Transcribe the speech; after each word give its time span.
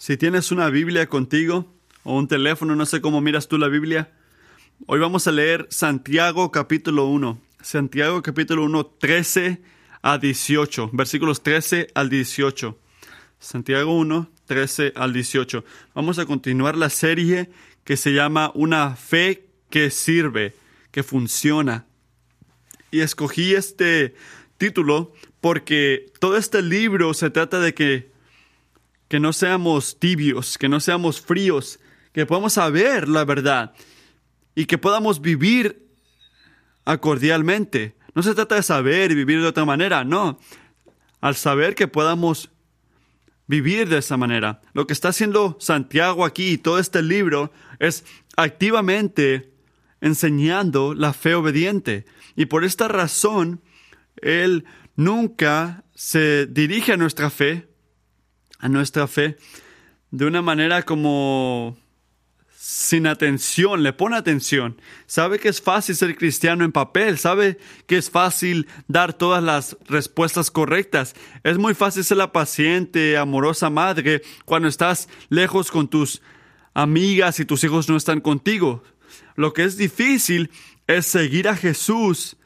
Si 0.00 0.16
tienes 0.16 0.50
una 0.50 0.70
Biblia 0.70 1.10
contigo 1.10 1.70
o 2.04 2.16
un 2.16 2.26
teléfono, 2.26 2.74
no 2.74 2.86
sé 2.86 3.02
cómo 3.02 3.20
miras 3.20 3.48
tú 3.48 3.58
la 3.58 3.68
Biblia, 3.68 4.10
hoy 4.86 4.98
vamos 4.98 5.26
a 5.26 5.30
leer 5.30 5.66
Santiago 5.68 6.50
capítulo 6.50 7.04
1. 7.04 7.38
Santiago 7.60 8.22
capítulo 8.22 8.64
1, 8.64 8.86
13 8.98 9.60
a 10.00 10.16
18, 10.16 10.88
versículos 10.94 11.42
13 11.42 11.88
al 11.92 12.08
18. 12.08 12.78
Santiago 13.38 13.94
1, 13.94 14.30
13 14.46 14.94
al 14.96 15.12
18. 15.12 15.66
Vamos 15.94 16.18
a 16.18 16.24
continuar 16.24 16.78
la 16.78 16.88
serie 16.88 17.50
que 17.84 17.98
se 17.98 18.14
llama 18.14 18.52
Una 18.54 18.96
fe 18.96 19.48
que 19.68 19.90
sirve, 19.90 20.54
que 20.92 21.02
funciona. 21.02 21.84
Y 22.90 23.00
escogí 23.00 23.54
este 23.54 24.14
título 24.56 25.12
porque 25.42 26.06
todo 26.20 26.38
este 26.38 26.62
libro 26.62 27.12
se 27.12 27.28
trata 27.28 27.60
de 27.60 27.74
que 27.74 28.09
que 29.10 29.18
no 29.18 29.32
seamos 29.32 29.98
tibios, 29.98 30.56
que 30.56 30.68
no 30.68 30.78
seamos 30.78 31.20
fríos, 31.20 31.80
que 32.12 32.26
podamos 32.26 32.52
saber 32.52 33.08
la 33.08 33.24
verdad 33.24 33.74
y 34.54 34.66
que 34.66 34.78
podamos 34.78 35.20
vivir 35.20 35.88
acordialmente. 36.84 37.96
No 38.14 38.22
se 38.22 38.36
trata 38.36 38.54
de 38.54 38.62
saber 38.62 39.10
y 39.10 39.16
vivir 39.16 39.40
de 39.40 39.48
otra 39.48 39.64
manera, 39.64 40.04
no. 40.04 40.38
Al 41.20 41.34
saber 41.34 41.74
que 41.74 41.88
podamos 41.88 42.50
vivir 43.48 43.88
de 43.88 43.98
esa 43.98 44.16
manera. 44.16 44.62
Lo 44.74 44.86
que 44.86 44.92
está 44.92 45.08
haciendo 45.08 45.56
Santiago 45.58 46.24
aquí 46.24 46.50
y 46.50 46.58
todo 46.58 46.78
este 46.78 47.02
libro 47.02 47.52
es 47.80 48.04
activamente 48.36 49.52
enseñando 50.00 50.94
la 50.94 51.12
fe 51.14 51.34
obediente. 51.34 52.04
Y 52.36 52.46
por 52.46 52.64
esta 52.64 52.86
razón, 52.86 53.60
Él 54.22 54.66
nunca 54.94 55.82
se 55.96 56.46
dirige 56.46 56.92
a 56.92 56.96
nuestra 56.96 57.28
fe 57.28 57.69
a 58.60 58.68
nuestra 58.68 59.06
fe 59.06 59.36
de 60.10 60.26
una 60.26 60.42
manera 60.42 60.82
como 60.82 61.76
sin 62.62 63.06
atención, 63.06 63.82
le 63.82 63.92
pone 63.92 64.16
atención. 64.16 64.80
Sabe 65.06 65.38
que 65.38 65.48
es 65.48 65.62
fácil 65.62 65.96
ser 65.96 66.16
cristiano 66.16 66.62
en 66.62 66.72
papel, 66.72 67.18
sabe 67.18 67.58
que 67.86 67.96
es 67.96 68.10
fácil 68.10 68.68
dar 68.86 69.14
todas 69.14 69.42
las 69.42 69.78
respuestas 69.88 70.50
correctas. 70.50 71.14
Es 71.42 71.56
muy 71.56 71.74
fácil 71.74 72.04
ser 72.04 72.18
la 72.18 72.32
paciente, 72.32 73.16
amorosa 73.16 73.70
madre 73.70 74.22
cuando 74.44 74.68
estás 74.68 75.08
lejos 75.30 75.70
con 75.70 75.88
tus 75.88 76.20
amigas 76.74 77.40
y 77.40 77.46
tus 77.46 77.64
hijos 77.64 77.88
no 77.88 77.96
están 77.96 78.20
contigo. 78.20 78.82
Lo 79.36 79.52
que 79.52 79.64
es 79.64 79.76
difícil 79.76 80.50
es 80.86 81.06
seguir 81.06 81.48
a 81.48 81.56
Jesús 81.56 82.36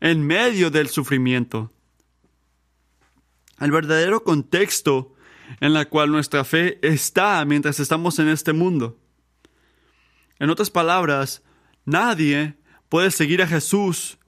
en 0.00 0.26
medio 0.26 0.70
del 0.70 0.88
sufrimiento. 0.88 1.72
El 3.60 3.70
verdadero 3.70 4.24
contexto 4.24 5.14
en 5.58 5.72
la 5.72 5.86
cual 5.86 6.10
nuestra 6.10 6.44
fe 6.44 6.78
está 6.82 7.44
mientras 7.44 7.80
estamos 7.80 8.18
en 8.18 8.28
este 8.28 8.52
mundo. 8.52 8.98
En 10.38 10.50
otras 10.50 10.70
palabras, 10.70 11.42
nadie 11.84 12.54
puede 12.88 13.10
seguir 13.10 13.42
a 13.42 13.46
Jesús 13.46 14.18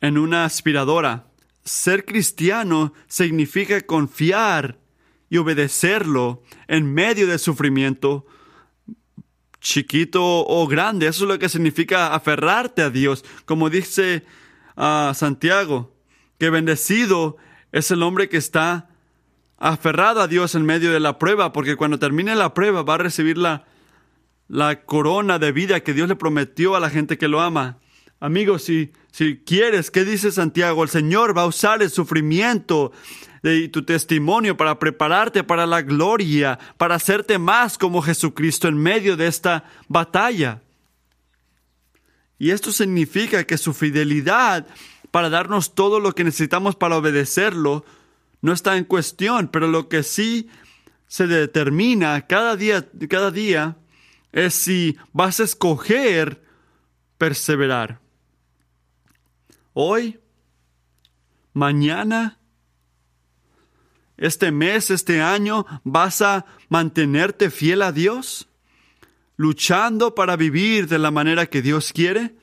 en 0.00 0.18
una 0.18 0.44
aspiradora. 0.44 1.26
Ser 1.64 2.04
cristiano 2.04 2.92
significa 3.06 3.80
confiar 3.80 4.78
y 5.30 5.38
obedecerlo 5.38 6.42
en 6.66 6.92
medio 6.92 7.26
del 7.26 7.38
sufrimiento, 7.38 8.26
chiquito 9.60 10.22
o 10.22 10.66
grande. 10.66 11.06
Eso 11.06 11.24
es 11.24 11.28
lo 11.28 11.38
que 11.38 11.48
significa 11.48 12.14
aferrarte 12.14 12.82
a 12.82 12.90
Dios, 12.90 13.24
como 13.44 13.70
dice 13.70 14.24
a 14.76 15.12
Santiago, 15.14 15.94
que 16.38 16.50
bendecido 16.50 17.36
es 17.72 17.90
el 17.90 18.02
hombre 18.02 18.28
que 18.28 18.36
está 18.36 18.88
aferrado 19.58 20.20
a 20.20 20.28
Dios 20.28 20.54
en 20.54 20.64
medio 20.64 20.92
de 20.92 21.00
la 21.00 21.18
prueba, 21.18 21.52
porque 21.52 21.76
cuando 21.76 21.98
termine 21.98 22.34
la 22.36 22.54
prueba 22.54 22.82
va 22.82 22.94
a 22.94 22.98
recibir 22.98 23.36
la, 23.36 23.64
la 24.48 24.84
corona 24.84 25.38
de 25.38 25.52
vida 25.52 25.80
que 25.80 25.94
Dios 25.94 26.08
le 26.08 26.16
prometió 26.16 26.76
a 26.76 26.80
la 26.80 26.90
gente 26.90 27.18
que 27.18 27.28
lo 27.28 27.40
ama. 27.40 27.78
Amigos, 28.20 28.62
si, 28.64 28.92
si 29.12 29.38
quieres, 29.38 29.90
¿qué 29.90 30.04
dice 30.04 30.32
Santiago? 30.32 30.82
El 30.82 30.88
Señor 30.88 31.36
va 31.36 31.42
a 31.42 31.46
usar 31.46 31.82
el 31.82 31.90
sufrimiento 31.90 32.92
de 33.42 33.68
tu 33.68 33.84
testimonio 33.84 34.56
para 34.56 34.78
prepararte 34.78 35.44
para 35.44 35.66
la 35.66 35.82
gloria, 35.82 36.58
para 36.76 36.96
hacerte 36.96 37.38
más 37.38 37.78
como 37.78 38.02
Jesucristo 38.02 38.66
en 38.68 38.76
medio 38.76 39.16
de 39.16 39.28
esta 39.28 39.64
batalla. 39.86 40.62
Y 42.38 42.50
esto 42.50 42.72
significa 42.72 43.44
que 43.44 43.58
su 43.58 43.72
fidelidad 43.72 44.66
para 45.10 45.30
darnos 45.30 45.74
todo 45.74 46.00
lo 46.00 46.12
que 46.14 46.24
necesitamos 46.24 46.76
para 46.76 46.96
obedecerlo 46.96 47.84
no 48.40 48.52
está 48.52 48.76
en 48.76 48.84
cuestión, 48.84 49.48
pero 49.48 49.66
lo 49.68 49.88
que 49.88 50.02
sí 50.02 50.48
se 51.06 51.26
determina 51.26 52.26
cada 52.26 52.56
día, 52.56 52.88
cada 53.08 53.30
día 53.30 53.76
es 54.32 54.54
si 54.54 54.96
vas 55.12 55.40
a 55.40 55.44
escoger 55.44 56.42
perseverar. 57.16 58.00
Hoy, 59.72 60.18
mañana, 61.52 62.38
este 64.16 64.52
mes, 64.52 64.90
este 64.90 65.22
año, 65.22 65.66
vas 65.84 66.22
a 66.22 66.46
mantenerte 66.68 67.50
fiel 67.50 67.82
a 67.82 67.92
Dios, 67.92 68.48
luchando 69.36 70.14
para 70.14 70.36
vivir 70.36 70.88
de 70.88 70.98
la 70.98 71.10
manera 71.10 71.46
que 71.46 71.62
Dios 71.62 71.92
quiere 71.92 72.34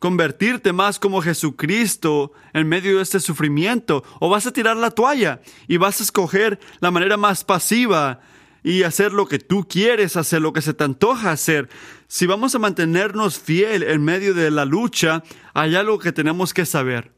convertirte 0.00 0.72
más 0.72 0.98
como 0.98 1.22
Jesucristo 1.22 2.32
en 2.54 2.66
medio 2.68 2.96
de 2.96 3.02
este 3.02 3.20
sufrimiento 3.20 4.02
o 4.18 4.30
vas 4.30 4.46
a 4.46 4.52
tirar 4.52 4.76
la 4.76 4.90
toalla 4.90 5.42
y 5.68 5.76
vas 5.76 6.00
a 6.00 6.02
escoger 6.02 6.58
la 6.80 6.90
manera 6.90 7.16
más 7.16 7.44
pasiva 7.44 8.20
y 8.62 8.82
hacer 8.82 9.12
lo 9.12 9.26
que 9.26 9.38
tú 9.38 9.68
quieres 9.68 10.16
hacer, 10.16 10.40
lo 10.40 10.54
que 10.54 10.62
se 10.62 10.74
te 10.74 10.84
antoja 10.84 11.30
hacer. 11.30 11.68
Si 12.08 12.26
vamos 12.26 12.54
a 12.54 12.58
mantenernos 12.58 13.38
fiel 13.38 13.82
en 13.82 14.02
medio 14.02 14.32
de 14.34 14.50
la 14.50 14.64
lucha, 14.64 15.22
hay 15.54 15.76
algo 15.76 15.98
que 15.98 16.12
tenemos 16.12 16.54
que 16.54 16.66
saber. 16.66 17.12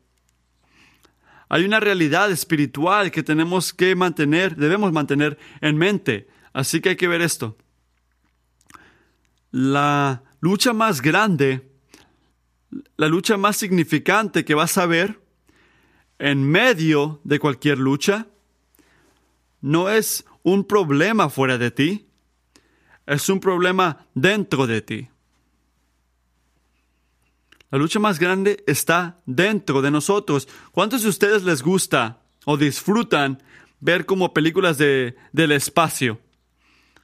Hay 1.48 1.64
una 1.64 1.80
realidad 1.80 2.32
espiritual 2.32 3.12
que 3.12 3.22
tenemos 3.22 3.72
que 3.72 3.94
mantener, 3.94 4.56
debemos 4.56 4.92
mantener 4.92 5.38
en 5.60 5.76
mente. 5.76 6.26
Así 6.52 6.80
que 6.80 6.90
hay 6.90 6.96
que 6.96 7.08
ver 7.08 7.22
esto. 7.22 7.56
La 9.52 10.24
lucha 10.40 10.72
más 10.72 11.00
grande 11.00 11.71
la 12.96 13.08
lucha 13.08 13.36
más 13.36 13.56
significante 13.56 14.44
que 14.44 14.54
vas 14.54 14.78
a 14.78 14.86
ver 14.86 15.20
en 16.18 16.42
medio 16.42 17.20
de 17.24 17.38
cualquier 17.38 17.78
lucha 17.78 18.26
no 19.60 19.90
es 19.90 20.24
un 20.42 20.64
problema 20.64 21.28
fuera 21.28 21.58
de 21.58 21.70
ti, 21.70 22.06
es 23.06 23.28
un 23.28 23.40
problema 23.40 24.06
dentro 24.14 24.66
de 24.66 24.82
ti. 24.82 25.08
La 27.70 27.78
lucha 27.78 27.98
más 27.98 28.18
grande 28.18 28.62
está 28.66 29.20
dentro 29.24 29.80
de 29.80 29.90
nosotros. 29.90 30.46
¿Cuántos 30.72 31.02
de 31.02 31.08
ustedes 31.08 31.42
les 31.42 31.62
gusta 31.62 32.20
o 32.44 32.56
disfrutan 32.56 33.42
ver 33.80 34.04
como 34.04 34.34
películas 34.34 34.76
de, 34.76 35.16
del 35.32 35.52
espacio? 35.52 36.20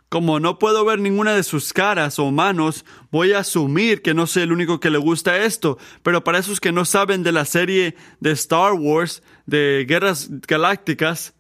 Como 0.09 0.41
no 0.41 0.59
puedo 0.59 0.85
ver 0.87 1.01
ninguna 1.01 1.35
de 1.35 1.43
sus 1.43 1.73
caras 1.73 2.19
o 2.19 2.31
manos, 2.31 2.87
voy 3.11 3.33
a 3.33 3.41
asumir 3.41 4.01
que 4.01 4.15
no 4.15 4.27
soy 4.27 4.45
el 4.45 4.53
único 4.53 4.81
que 4.81 4.91
le 4.91 4.97
gusta 4.99 5.37
esto. 5.45 5.77
Pero 6.03 6.25
para 6.25 6.39
esos 6.39 6.61
que 6.61 6.73
no 6.73 6.87
saben 6.87 7.23
de 7.23 7.33
la 7.33 7.45
serie 7.45 7.95
de 8.21 8.31
Star 8.31 8.73
Wars, 8.73 9.23
de 9.45 9.85
Guerras 9.87 10.31
Galácticas, 10.47 11.35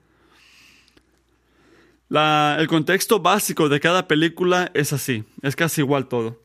el 2.10 2.68
contexto 2.68 3.20
básico 3.20 3.68
de 3.68 3.80
cada 3.80 4.06
película 4.06 4.70
es 4.74 4.92
así, 4.92 5.24
es 5.42 5.56
casi 5.56 5.80
igual 5.80 6.08
todo. 6.08 6.42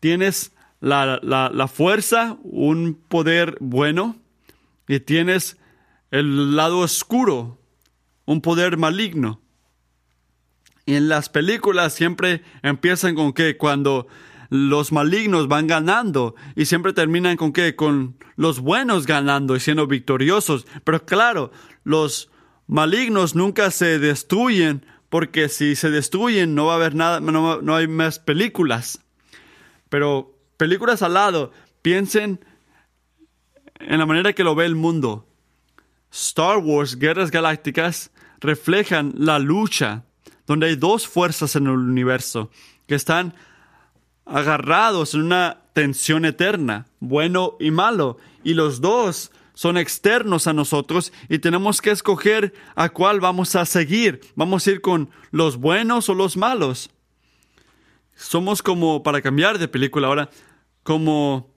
Tienes 0.00 0.52
la, 0.80 1.20
la 1.22 1.68
fuerza, 1.68 2.36
un 2.42 2.94
poder 2.94 3.56
bueno, 3.60 4.16
y 4.88 4.98
tienes 4.98 5.56
el 6.10 6.56
lado 6.56 6.80
oscuro, 6.80 7.60
un 8.24 8.40
poder 8.40 8.76
maligno. 8.76 9.39
En 10.96 11.08
las 11.08 11.28
películas 11.28 11.94
siempre 11.94 12.42
empiezan 12.62 13.14
con 13.14 13.32
que 13.32 13.56
cuando 13.56 14.08
los 14.48 14.90
malignos 14.90 15.46
van 15.46 15.68
ganando 15.68 16.34
y 16.56 16.64
siempre 16.64 16.92
terminan 16.92 17.36
con 17.36 17.52
que 17.52 17.76
con 17.76 18.16
los 18.34 18.58
buenos 18.58 19.06
ganando 19.06 19.54
y 19.54 19.60
siendo 19.60 19.86
victoriosos. 19.86 20.66
Pero 20.82 21.06
claro, 21.06 21.52
los 21.84 22.28
malignos 22.66 23.36
nunca 23.36 23.70
se 23.70 24.00
destruyen 24.00 24.84
porque 25.08 25.48
si 25.48 25.76
se 25.76 25.90
destruyen 25.90 26.56
no 26.56 26.66
va 26.66 26.72
a 26.72 26.76
haber 26.76 26.96
nada, 26.96 27.20
no, 27.20 27.62
no 27.62 27.76
hay 27.76 27.86
más 27.86 28.18
películas. 28.18 29.00
Pero 29.88 30.36
películas 30.56 31.02
al 31.02 31.14
lado, 31.14 31.52
piensen 31.82 32.44
en 33.78 33.98
la 34.00 34.06
manera 34.06 34.32
que 34.32 34.42
lo 34.42 34.56
ve 34.56 34.66
el 34.66 34.74
mundo. 34.74 35.28
Star 36.10 36.58
Wars, 36.58 36.98
Guerras 36.98 37.30
Galácticas, 37.30 38.10
reflejan 38.40 39.14
la 39.16 39.38
lucha 39.38 40.04
donde 40.50 40.66
hay 40.66 40.74
dos 40.74 41.06
fuerzas 41.06 41.54
en 41.54 41.68
el 41.68 41.74
universo 41.74 42.50
que 42.88 42.96
están 42.96 43.34
agarrados 44.26 45.14
en 45.14 45.20
una 45.20 45.62
tensión 45.74 46.24
eterna, 46.24 46.88
bueno 46.98 47.56
y 47.60 47.70
malo, 47.70 48.16
y 48.42 48.54
los 48.54 48.80
dos 48.80 49.30
son 49.54 49.76
externos 49.76 50.48
a 50.48 50.52
nosotros 50.52 51.12
y 51.28 51.38
tenemos 51.38 51.80
que 51.80 51.92
escoger 51.92 52.52
a 52.74 52.88
cuál 52.88 53.20
vamos 53.20 53.54
a 53.54 53.64
seguir. 53.64 54.22
Vamos 54.34 54.66
a 54.66 54.72
ir 54.72 54.80
con 54.80 55.10
los 55.30 55.56
buenos 55.56 56.08
o 56.08 56.14
los 56.14 56.36
malos. 56.36 56.90
Somos 58.16 58.60
como, 58.60 59.04
para 59.04 59.22
cambiar 59.22 59.56
de 59.56 59.68
película 59.68 60.08
ahora, 60.08 60.30
como 60.82 61.49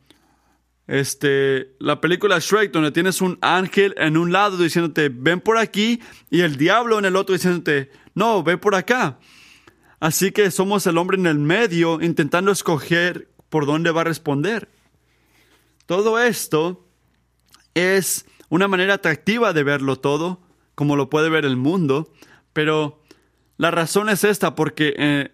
este, 0.88 1.76
la 1.80 2.02
película 2.02 2.40
Shrek, 2.40 2.72
donde 2.72 2.92
tienes 2.92 3.22
un 3.22 3.38
ángel 3.42 3.94
en 3.98 4.18
un 4.18 4.32
lado 4.32 4.58
diciéndote, 4.58 5.10
ven 5.10 5.40
por 5.40 5.58
aquí, 5.58 6.02
y 6.30 6.42
el 6.42 6.58
diablo 6.58 7.00
en 7.00 7.06
el 7.06 7.16
otro 7.16 7.34
diciéndote, 7.34 7.92
no, 8.16 8.44
ve 8.44 8.58
por 8.58 8.76
acá. 8.76 9.20
Así 10.00 10.32
que 10.32 10.52
somos 10.52 10.86
el 10.86 10.98
hombre 10.98 11.18
en 11.18 11.28
el 11.28 11.40
medio 11.40 12.02
intentando 12.02 12.52
escoger 12.52 13.30
por 13.50 13.66
dónde 13.66 13.92
va 13.92 14.02
a 14.02 14.06
responder. 14.06 14.68
Todo 15.86 16.20
esto 16.20 16.86
es 17.74 18.26
una 18.50 18.68
manera 18.68 18.96
atractiva 18.96 19.54
de 19.54 19.64
verlo 19.64 19.96
todo, 19.96 20.42
como 20.76 20.96
lo 20.96 21.10
puede 21.10 21.30
ver 21.30 21.46
el 21.46 21.56
mundo, 21.56 22.12
pero 22.52 23.02
la 23.58 23.72
razón 23.72 24.10
es 24.10 24.24
esta, 24.24 24.56
porque 24.56 24.94
eh, 24.98 25.32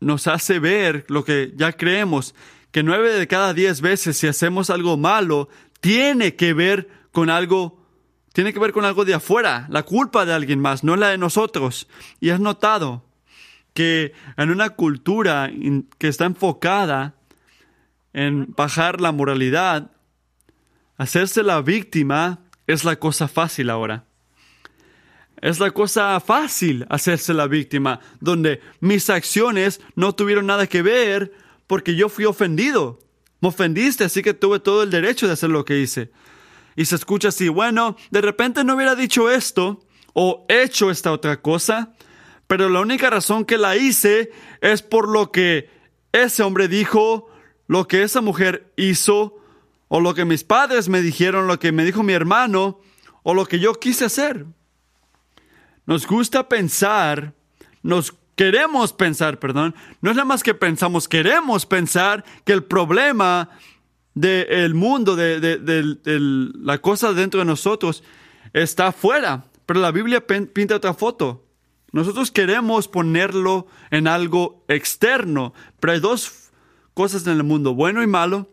nos 0.00 0.26
hace 0.26 0.58
ver 0.58 1.04
lo 1.08 1.24
que 1.24 1.52
ya 1.54 1.72
creemos, 1.72 2.34
que 2.76 2.82
nueve 2.82 3.10
de 3.14 3.26
cada 3.26 3.54
diez 3.54 3.80
veces 3.80 4.18
si 4.18 4.26
hacemos 4.26 4.68
algo 4.68 4.98
malo, 4.98 5.48
tiene 5.80 6.36
que 6.36 6.52
ver 6.52 6.90
con 7.10 7.30
algo, 7.30 7.82
tiene 8.34 8.52
que 8.52 8.58
ver 8.58 8.72
con 8.72 8.84
algo 8.84 9.06
de 9.06 9.14
afuera, 9.14 9.66
la 9.70 9.84
culpa 9.84 10.26
de 10.26 10.34
alguien 10.34 10.60
más, 10.60 10.84
no 10.84 10.94
la 10.94 11.08
de 11.08 11.16
nosotros. 11.16 11.88
Y 12.20 12.28
has 12.28 12.38
notado 12.38 13.02
que 13.72 14.12
en 14.36 14.50
una 14.50 14.68
cultura 14.68 15.50
que 15.96 16.08
está 16.08 16.26
enfocada 16.26 17.14
en 18.12 18.52
bajar 18.54 19.00
la 19.00 19.10
moralidad, 19.10 19.92
hacerse 20.98 21.42
la 21.42 21.62
víctima 21.62 22.40
es 22.66 22.84
la 22.84 22.96
cosa 22.96 23.26
fácil 23.26 23.70
ahora. 23.70 24.04
Es 25.40 25.60
la 25.60 25.70
cosa 25.70 26.20
fácil 26.20 26.84
hacerse 26.90 27.32
la 27.32 27.46
víctima, 27.46 28.00
donde 28.20 28.60
mis 28.80 29.08
acciones 29.08 29.80
no 29.94 30.14
tuvieron 30.14 30.44
nada 30.44 30.66
que 30.66 30.82
ver 30.82 31.45
porque 31.66 31.94
yo 31.96 32.08
fui 32.08 32.24
ofendido. 32.24 32.98
Me 33.40 33.48
ofendiste, 33.48 34.04
así 34.04 34.22
que 34.22 34.34
tuve 34.34 34.60
todo 34.60 34.82
el 34.82 34.90
derecho 34.90 35.26
de 35.26 35.34
hacer 35.34 35.50
lo 35.50 35.64
que 35.64 35.78
hice. 35.78 36.10
Y 36.74 36.84
se 36.84 36.94
escucha 36.94 37.28
así, 37.28 37.48
bueno, 37.48 37.96
de 38.10 38.20
repente 38.20 38.64
no 38.64 38.74
hubiera 38.74 38.94
dicho 38.94 39.30
esto 39.30 39.80
o 40.12 40.44
hecho 40.48 40.90
esta 40.90 41.12
otra 41.12 41.40
cosa, 41.40 41.94
pero 42.46 42.68
la 42.68 42.80
única 42.80 43.10
razón 43.10 43.44
que 43.44 43.58
la 43.58 43.76
hice 43.76 44.30
es 44.60 44.82
por 44.82 45.08
lo 45.08 45.32
que 45.32 45.70
ese 46.12 46.42
hombre 46.42 46.68
dijo, 46.68 47.28
lo 47.66 47.88
que 47.88 48.02
esa 48.02 48.20
mujer 48.20 48.72
hizo, 48.76 49.36
o 49.88 50.00
lo 50.00 50.14
que 50.14 50.24
mis 50.24 50.44
padres 50.44 50.88
me 50.88 51.02
dijeron, 51.02 51.46
lo 51.46 51.58
que 51.58 51.72
me 51.72 51.84
dijo 51.84 52.02
mi 52.02 52.12
hermano, 52.12 52.80
o 53.22 53.34
lo 53.34 53.46
que 53.46 53.58
yo 53.58 53.74
quise 53.74 54.04
hacer. 54.04 54.46
Nos 55.86 56.06
gusta 56.06 56.48
pensar, 56.48 57.34
nos 57.82 58.14
queremos 58.36 58.92
pensar, 58.92 59.38
perdón, 59.38 59.74
no 60.00 60.10
es 60.10 60.16
nada 60.16 60.26
más 60.26 60.42
que 60.42 60.54
pensamos, 60.54 61.08
queremos 61.08 61.66
pensar 61.66 62.24
que 62.44 62.52
el 62.52 62.62
problema 62.62 63.50
del 64.14 64.74
mundo, 64.74 65.16
de, 65.16 66.50
la 66.54 66.78
cosa 66.78 67.12
dentro 67.12 67.40
de 67.40 67.46
nosotros, 67.46 68.04
está 68.52 68.88
afuera. 68.88 69.46
Pero 69.66 69.80
la 69.80 69.90
Biblia 69.90 70.24
pinta 70.26 70.76
otra 70.76 70.94
foto. 70.94 71.44
Nosotros 71.92 72.30
queremos 72.30 72.88
ponerlo 72.88 73.66
en 73.90 74.06
algo 74.06 74.64
externo, 74.68 75.54
pero 75.80 75.94
hay 75.94 76.00
dos 76.00 76.50
cosas 76.94 77.26
en 77.26 77.32
el 77.34 77.42
mundo, 77.42 77.74
bueno 77.74 78.02
y 78.02 78.06
malo. 78.06 78.50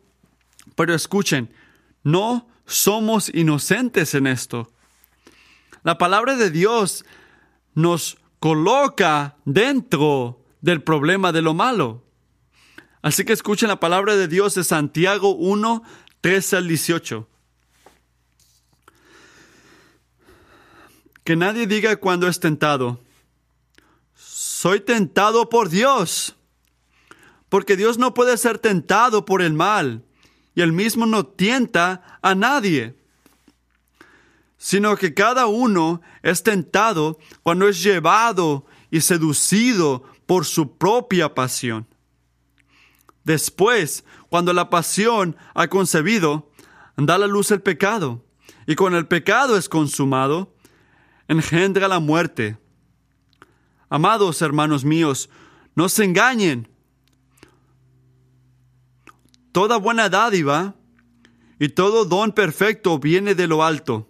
Pero 0.76 0.94
escuchen, 0.94 1.54
no 2.04 2.48
somos 2.66 3.30
inocentes 3.34 4.16
en 4.16 4.28
esto. 4.28 4.72
La 5.84 5.98
palabra 5.98 6.36
de 6.36 6.50
Dios 6.52 7.06
nos 7.76 8.18
coloca 8.44 9.38
dentro 9.46 10.44
del 10.60 10.84
problema 10.84 11.32
de 11.32 11.42
lo 11.42 11.54
malo. 11.54 12.04
Así 13.02 13.24
que 13.24 13.32
escuchen 13.32 13.70
la 13.70 13.80
palabra 13.80 14.18
de 14.18 14.28
Dios 14.28 14.54
de 14.54 14.66
Santiago 14.66 15.34
1, 15.34 15.82
13 16.20 16.58
al 16.58 16.68
18. 16.68 17.26
Que 21.24 21.38
nadie 21.38 21.68
diga 21.68 21.96
cuando 21.96 22.28
es 22.28 22.42
tentado, 22.42 23.00
soy 24.14 24.82
tentado 24.82 25.48
por 25.48 25.70
Dios, 25.70 26.36
porque 27.48 27.78
Dios 27.78 27.98
no 27.98 28.14
puede 28.14 28.36
ser 28.36 28.60
tentado 28.60 29.24
por 29.24 29.42
el 29.42 29.54
mal, 29.54 30.04
y 30.54 30.64
él 30.64 30.74
mismo 30.74 31.06
no 31.06 31.26
tienta 31.26 32.20
a 32.22 32.36
nadie 32.36 32.94
sino 34.64 34.96
que 34.96 35.14
cada 35.14 35.48
uno 35.48 36.02
es 36.22 36.42
tentado 36.42 37.20
cuando 37.44 37.68
es 37.68 37.84
llevado 37.84 38.66
y 38.90 39.02
seducido 39.02 40.06
por 40.26 40.46
su 40.46 40.78
propia 40.78 41.36
pasión. 41.36 41.86
Después, 43.26 44.06
cuando 44.30 44.54
la 44.54 44.70
pasión 44.70 45.36
ha 45.54 45.68
concebido, 45.68 46.50
da 46.96 47.18
la 47.18 47.28
luz 47.28 47.52
el 47.52 47.62
pecado, 47.62 48.24
y 48.66 48.76
cuando 48.76 48.98
el 48.98 49.06
pecado 49.06 49.58
es 49.58 49.68
consumado, 49.68 50.56
engendra 51.28 51.90
la 51.90 52.00
muerte. 52.00 52.58
Amados 53.90 54.42
hermanos 54.42 54.86
míos, 54.86 55.30
no 55.76 55.90
se 55.90 56.06
engañen. 56.06 56.70
Toda 59.52 59.76
buena 59.76 60.08
dádiva 60.08 60.76
y 61.60 61.68
todo 61.68 62.06
don 62.06 62.32
perfecto 62.32 62.98
viene 62.98 63.36
de 63.36 63.48
lo 63.48 63.62
alto 63.66 64.08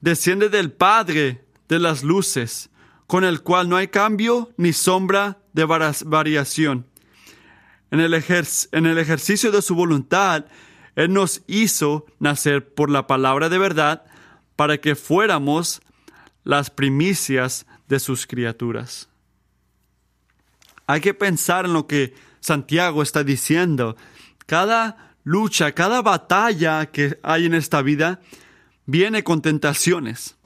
desciende 0.00 0.48
del 0.48 0.72
Padre 0.72 1.44
de 1.68 1.78
las 1.78 2.02
luces, 2.02 2.70
con 3.06 3.24
el 3.24 3.42
cual 3.42 3.68
no 3.68 3.76
hay 3.76 3.88
cambio 3.88 4.50
ni 4.56 4.72
sombra 4.72 5.38
de 5.52 5.64
variación. 5.64 6.86
En 7.90 8.00
el, 8.00 8.14
en 8.14 8.86
el 8.86 8.98
ejercicio 8.98 9.50
de 9.50 9.62
su 9.62 9.74
voluntad, 9.74 10.44
Él 10.94 11.12
nos 11.12 11.42
hizo 11.46 12.06
nacer 12.18 12.74
por 12.74 12.90
la 12.90 13.06
palabra 13.06 13.48
de 13.48 13.58
verdad 13.58 14.04
para 14.56 14.78
que 14.78 14.94
fuéramos 14.94 15.80
las 16.44 16.70
primicias 16.70 17.66
de 17.88 17.98
sus 17.98 18.26
criaturas. 18.26 19.08
Hay 20.86 21.00
que 21.00 21.14
pensar 21.14 21.66
en 21.66 21.72
lo 21.72 21.86
que 21.86 22.14
Santiago 22.40 23.02
está 23.02 23.24
diciendo. 23.24 23.96
Cada 24.46 25.14
lucha, 25.24 25.72
cada 25.72 26.02
batalla 26.02 26.86
que 26.86 27.18
hay 27.22 27.46
en 27.46 27.54
esta 27.54 27.82
vida 27.82 28.20
viene 28.88 29.22
con 29.22 29.42
tentaciones. 29.42 30.36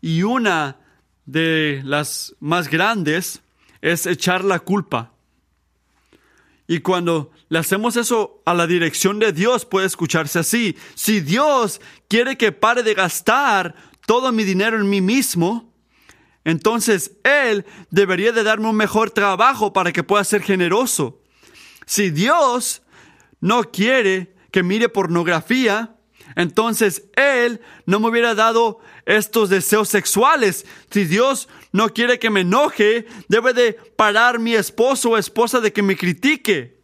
Y 0.00 0.22
una 0.22 0.78
de 1.26 1.82
las 1.84 2.34
más 2.40 2.68
grandes 2.68 3.42
es 3.82 4.06
echar 4.06 4.42
la 4.42 4.60
culpa. 4.60 5.12
Y 6.66 6.80
cuando 6.80 7.30
le 7.50 7.58
hacemos 7.58 7.96
eso 7.96 8.42
a 8.46 8.54
la 8.54 8.66
dirección 8.66 9.18
de 9.18 9.32
Dios, 9.32 9.66
puede 9.66 9.86
escucharse 9.86 10.38
así. 10.38 10.74
Si 10.94 11.20
Dios 11.20 11.82
quiere 12.08 12.38
que 12.38 12.50
pare 12.50 12.82
de 12.82 12.94
gastar 12.94 13.74
todo 14.06 14.32
mi 14.32 14.42
dinero 14.42 14.80
en 14.80 14.88
mí 14.88 15.02
mismo, 15.02 15.70
entonces 16.44 17.18
Él 17.24 17.66
debería 17.90 18.32
de 18.32 18.42
darme 18.42 18.70
un 18.70 18.76
mejor 18.76 19.10
trabajo 19.10 19.74
para 19.74 19.92
que 19.92 20.02
pueda 20.02 20.24
ser 20.24 20.42
generoso. 20.42 21.20
Si 21.84 22.10
Dios 22.10 22.82
no 23.40 23.70
quiere 23.70 24.34
que 24.50 24.62
mire 24.62 24.88
pornografía, 24.88 25.96
entonces 26.36 27.04
Él 27.14 27.60
no 27.86 28.00
me 28.00 28.08
hubiera 28.08 28.34
dado 28.34 28.80
estos 29.06 29.48
deseos 29.50 29.88
sexuales. 29.88 30.66
Si 30.90 31.04
Dios 31.04 31.48
no 31.72 31.88
quiere 31.90 32.18
que 32.18 32.30
me 32.30 32.40
enoje, 32.40 33.06
debe 33.28 33.52
de 33.52 33.72
parar 33.96 34.38
mi 34.38 34.54
esposo 34.54 35.10
o 35.10 35.18
esposa 35.18 35.60
de 35.60 35.72
que 35.72 35.82
me 35.82 35.96
critique. 35.96 36.80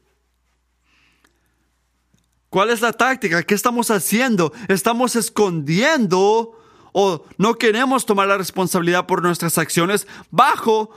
¿Cuál 2.50 2.70
es 2.70 2.80
la 2.80 2.92
táctica? 2.92 3.42
¿Qué 3.42 3.54
estamos 3.54 3.90
haciendo? 3.90 4.52
¿Estamos 4.68 5.16
escondiendo 5.16 6.58
o 6.92 7.24
no 7.36 7.54
queremos 7.56 8.06
tomar 8.06 8.28
la 8.28 8.38
responsabilidad 8.38 9.06
por 9.06 9.22
nuestras 9.22 9.58
acciones 9.58 10.06
bajo 10.30 10.90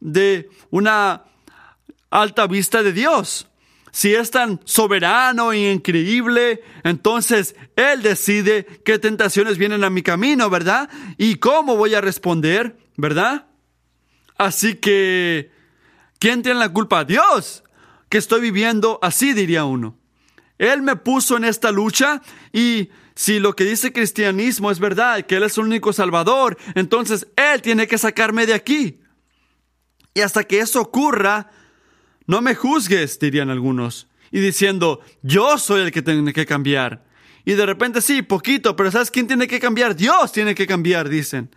de 0.00 0.50
una 0.70 1.24
alta 2.10 2.46
vista 2.46 2.82
de 2.82 2.92
Dios? 2.92 3.46
Si 3.96 4.14
es 4.14 4.30
tan 4.30 4.60
soberano 4.66 5.54
y 5.54 5.68
increíble, 5.68 6.62
entonces 6.84 7.56
Él 7.76 8.02
decide 8.02 8.66
qué 8.84 8.98
tentaciones 8.98 9.56
vienen 9.56 9.84
a 9.84 9.88
mi 9.88 10.02
camino, 10.02 10.50
¿verdad? 10.50 10.90
Y 11.16 11.36
cómo 11.36 11.78
voy 11.78 11.94
a 11.94 12.02
responder, 12.02 12.76
¿verdad? 12.98 13.46
Así 14.36 14.74
que, 14.74 15.50
¿quién 16.18 16.42
tiene 16.42 16.60
la 16.60 16.74
culpa? 16.74 17.06
Dios, 17.06 17.64
que 18.10 18.18
estoy 18.18 18.42
viviendo 18.42 18.98
así, 19.00 19.32
diría 19.32 19.64
uno. 19.64 19.98
Él 20.58 20.82
me 20.82 20.96
puso 20.96 21.38
en 21.38 21.44
esta 21.44 21.72
lucha 21.72 22.20
y 22.52 22.90
si 23.14 23.38
lo 23.38 23.56
que 23.56 23.64
dice 23.64 23.94
cristianismo 23.94 24.70
es 24.70 24.78
verdad, 24.78 25.24
que 25.24 25.36
Él 25.36 25.44
es 25.44 25.56
el 25.56 25.64
único 25.64 25.94
salvador, 25.94 26.58
entonces 26.74 27.28
Él 27.34 27.62
tiene 27.62 27.86
que 27.86 27.96
sacarme 27.96 28.44
de 28.44 28.52
aquí. 28.52 29.00
Y 30.12 30.20
hasta 30.20 30.44
que 30.44 30.58
eso 30.58 30.82
ocurra, 30.82 31.50
no 32.26 32.40
me 32.40 32.54
juzgues, 32.54 33.18
dirían 33.18 33.50
algunos, 33.50 34.08
y 34.30 34.40
diciendo, 34.40 35.00
yo 35.22 35.58
soy 35.58 35.82
el 35.82 35.92
que 35.92 36.02
tiene 36.02 36.32
que 36.32 36.46
cambiar. 36.46 37.04
Y 37.44 37.52
de 37.52 37.64
repente 37.64 38.00
sí, 38.00 38.22
poquito, 38.22 38.74
pero 38.74 38.90
¿sabes 38.90 39.10
quién 39.10 39.26
tiene 39.26 39.46
que 39.46 39.60
cambiar? 39.60 39.94
Dios 39.94 40.32
tiene 40.32 40.54
que 40.54 40.66
cambiar, 40.66 41.08
dicen. 41.08 41.54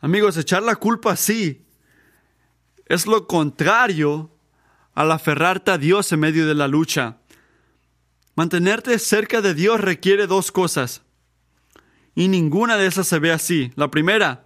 Amigos, 0.00 0.36
echar 0.36 0.62
la 0.62 0.76
culpa 0.76 1.12
así 1.12 1.66
es 2.86 3.06
lo 3.06 3.26
contrario 3.26 4.30
al 4.94 5.10
aferrarte 5.10 5.72
a 5.72 5.78
Dios 5.78 6.12
en 6.12 6.20
medio 6.20 6.46
de 6.46 6.54
la 6.54 6.68
lucha. 6.68 7.18
Mantenerte 8.36 8.98
cerca 8.98 9.42
de 9.42 9.54
Dios 9.54 9.80
requiere 9.80 10.26
dos 10.26 10.52
cosas. 10.52 11.02
Y 12.14 12.28
ninguna 12.28 12.76
de 12.76 12.86
esas 12.86 13.08
se 13.08 13.18
ve 13.18 13.32
así. 13.32 13.72
La 13.76 13.90
primera, 13.90 14.45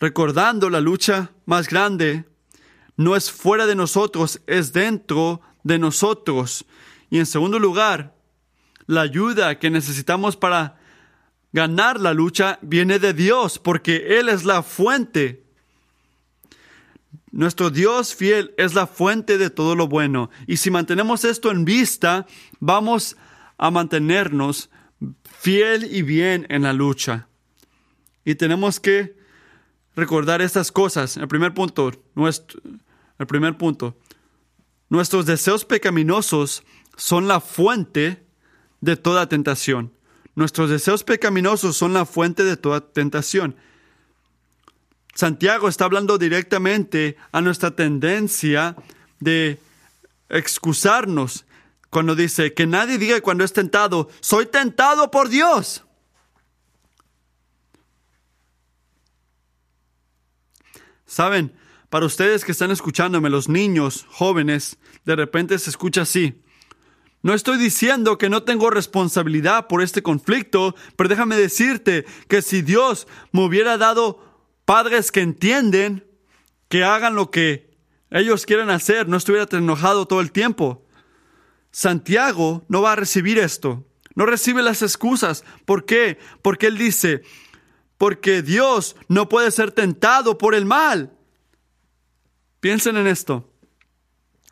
recordando 0.00 0.70
la 0.70 0.80
lucha 0.80 1.32
más 1.46 1.68
grande, 1.68 2.24
no 2.96 3.16
es 3.16 3.30
fuera 3.30 3.66
de 3.66 3.74
nosotros, 3.74 4.40
es 4.46 4.72
dentro 4.72 5.40
de 5.62 5.78
nosotros. 5.78 6.64
Y 7.10 7.18
en 7.18 7.26
segundo 7.26 7.58
lugar, 7.58 8.14
la 8.86 9.02
ayuda 9.02 9.58
que 9.58 9.70
necesitamos 9.70 10.36
para 10.36 10.78
ganar 11.52 12.00
la 12.00 12.14
lucha 12.14 12.58
viene 12.62 12.98
de 12.98 13.14
Dios, 13.14 13.58
porque 13.58 14.18
Él 14.18 14.28
es 14.28 14.44
la 14.44 14.62
fuente. 14.62 15.44
Nuestro 17.30 17.70
Dios 17.70 18.14
fiel 18.14 18.54
es 18.56 18.74
la 18.74 18.86
fuente 18.86 19.38
de 19.38 19.50
todo 19.50 19.76
lo 19.76 19.86
bueno. 19.86 20.30
Y 20.46 20.56
si 20.56 20.70
mantenemos 20.70 21.24
esto 21.24 21.50
en 21.50 21.64
vista, 21.64 22.26
vamos 22.58 23.16
a 23.58 23.70
mantenernos 23.70 24.70
fiel 25.38 25.84
y 25.94 26.02
bien 26.02 26.46
en 26.48 26.62
la 26.62 26.72
lucha. 26.72 27.28
Y 28.24 28.34
tenemos 28.34 28.80
que 28.80 29.17
recordar 29.98 30.40
estas 30.40 30.70
cosas. 30.70 31.16
El 31.16 31.26
primer 31.26 31.52
punto, 31.52 31.90
nuestro, 32.14 32.60
el 33.18 33.26
primer 33.26 33.58
punto, 33.58 33.96
nuestros 34.88 35.26
deseos 35.26 35.64
pecaminosos 35.64 36.62
son 36.96 37.26
la 37.26 37.40
fuente 37.40 38.24
de 38.80 38.96
toda 38.96 39.28
tentación. 39.28 39.92
Nuestros 40.36 40.70
deseos 40.70 41.02
pecaminosos 41.02 41.76
son 41.76 41.94
la 41.94 42.06
fuente 42.06 42.44
de 42.44 42.56
toda 42.56 42.80
tentación. 42.80 43.56
Santiago 45.14 45.68
está 45.68 45.84
hablando 45.84 46.16
directamente 46.16 47.16
a 47.32 47.40
nuestra 47.40 47.72
tendencia 47.72 48.76
de 49.18 49.58
excusarnos 50.28 51.44
cuando 51.90 52.14
dice 52.14 52.54
que 52.54 52.68
nadie 52.68 52.98
diga 52.98 53.20
cuando 53.20 53.42
es 53.42 53.52
tentado, 53.52 54.08
soy 54.20 54.46
tentado 54.46 55.10
por 55.10 55.28
Dios. 55.28 55.82
Saben, 61.08 61.54
para 61.88 62.04
ustedes 62.04 62.44
que 62.44 62.52
están 62.52 62.70
escuchándome, 62.70 63.30
los 63.30 63.48
niños, 63.48 64.04
jóvenes, 64.10 64.76
de 65.06 65.16
repente 65.16 65.58
se 65.58 65.70
escucha 65.70 66.02
así. 66.02 66.42
No 67.22 67.32
estoy 67.32 67.56
diciendo 67.56 68.18
que 68.18 68.28
no 68.28 68.42
tengo 68.42 68.68
responsabilidad 68.68 69.68
por 69.68 69.82
este 69.82 70.02
conflicto, 70.02 70.76
pero 70.96 71.08
déjame 71.08 71.36
decirte 71.36 72.04
que 72.28 72.42
si 72.42 72.60
Dios 72.60 73.08
me 73.32 73.42
hubiera 73.42 73.78
dado 73.78 74.22
padres 74.66 75.10
que 75.10 75.22
entienden, 75.22 76.06
que 76.68 76.84
hagan 76.84 77.14
lo 77.14 77.30
que 77.30 77.70
ellos 78.10 78.44
quieren 78.44 78.68
hacer, 78.68 79.08
no 79.08 79.16
estuviera 79.16 79.46
tan 79.46 79.62
enojado 79.62 80.06
todo 80.06 80.20
el 80.20 80.30
tiempo. 80.30 80.84
Santiago 81.70 82.66
no 82.68 82.82
va 82.82 82.92
a 82.92 82.96
recibir 82.96 83.38
esto, 83.38 83.86
no 84.14 84.26
recibe 84.26 84.62
las 84.62 84.82
excusas. 84.82 85.42
¿Por 85.64 85.86
qué? 85.86 86.18
Porque 86.42 86.66
él 86.66 86.76
dice, 86.76 87.22
porque 87.98 88.42
Dios 88.42 88.96
no 89.08 89.28
puede 89.28 89.50
ser 89.50 89.72
tentado 89.72 90.38
por 90.38 90.54
el 90.54 90.64
mal. 90.64 91.12
Piensen 92.60 92.96
en 92.96 93.06
esto. 93.06 93.52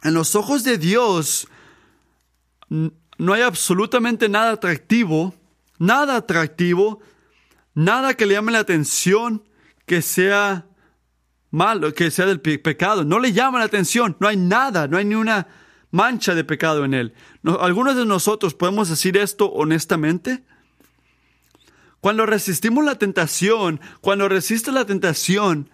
En 0.03 0.15
los 0.15 0.35
ojos 0.35 0.65
de 0.65 0.79
Dios 0.79 1.49
no 2.69 3.33
hay 3.33 3.43
absolutamente 3.43 4.29
nada 4.29 4.53
atractivo, 4.53 5.35
nada 5.79 6.17
atractivo, 6.17 7.01
nada 7.75 8.15
que 8.15 8.27
le 8.27 8.35
llame 8.35 8.53
la 8.53 8.59
atención 8.59 9.45
que 9.87 10.03
sea 10.03 10.67
malo, 11.51 11.95
que 11.95 12.11
sea 12.11 12.27
del 12.27 12.41
pecado. 12.41 13.05
No 13.05 13.21
le 13.21 13.33
llama 13.33 13.61
la 13.61 13.65
atención, 13.65 14.17
no 14.21 14.29
hay 14.29 14.37
nada, 14.37 14.89
no 14.89 14.99
hay 14.99 15.05
ni 15.05 15.15
una 15.15 15.47
mancha 15.91 16.35
de 16.35 16.45
pecado 16.45 16.85
en 16.85 16.95
él. 16.95 17.15
algunos 17.61 17.97
de 17.97 18.05
nosotros 18.05 18.55
podemos 18.55 18.89
decir 18.89 19.17
esto 19.17 19.51
honestamente. 19.53 20.45
Cuando 22.07 22.25
resistimos 22.25 22.85
la 22.85 22.95
tentación, 22.95 23.81
cuando 24.01 24.29
resiste 24.29 24.71
la 24.71 24.85
tentación, 24.85 25.71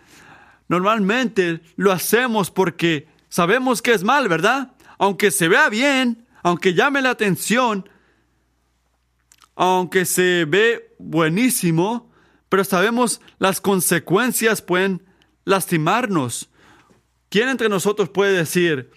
normalmente 0.67 1.61
lo 1.77 1.93
hacemos 1.93 2.51
porque 2.51 3.07
sabemos 3.29 3.83
que 3.83 3.93
es 3.93 4.03
mal, 4.03 4.31
¿verdad? 4.31 4.73
Aunque 4.97 5.31
se 5.31 5.49
vea 5.49 5.69
bien, 5.69 6.27
aunque 6.43 6.73
llame 6.73 7.03
la 7.03 7.11
atención, 7.11 7.87
aunque 9.57 10.07
se 10.07 10.47
ve 10.47 10.95
buenísimo, 10.99 12.11
pero 12.49 12.65
sabemos 12.65 13.21
las 13.39 13.61
consecuencias 13.61 14.63
pueden 14.63 15.03
lastimarnos. 15.45 16.49
¿Quién 17.29 17.51
entre 17.51 17.69
nosotros 17.69 18.09
puede 18.09 18.33
decir, 18.33 18.91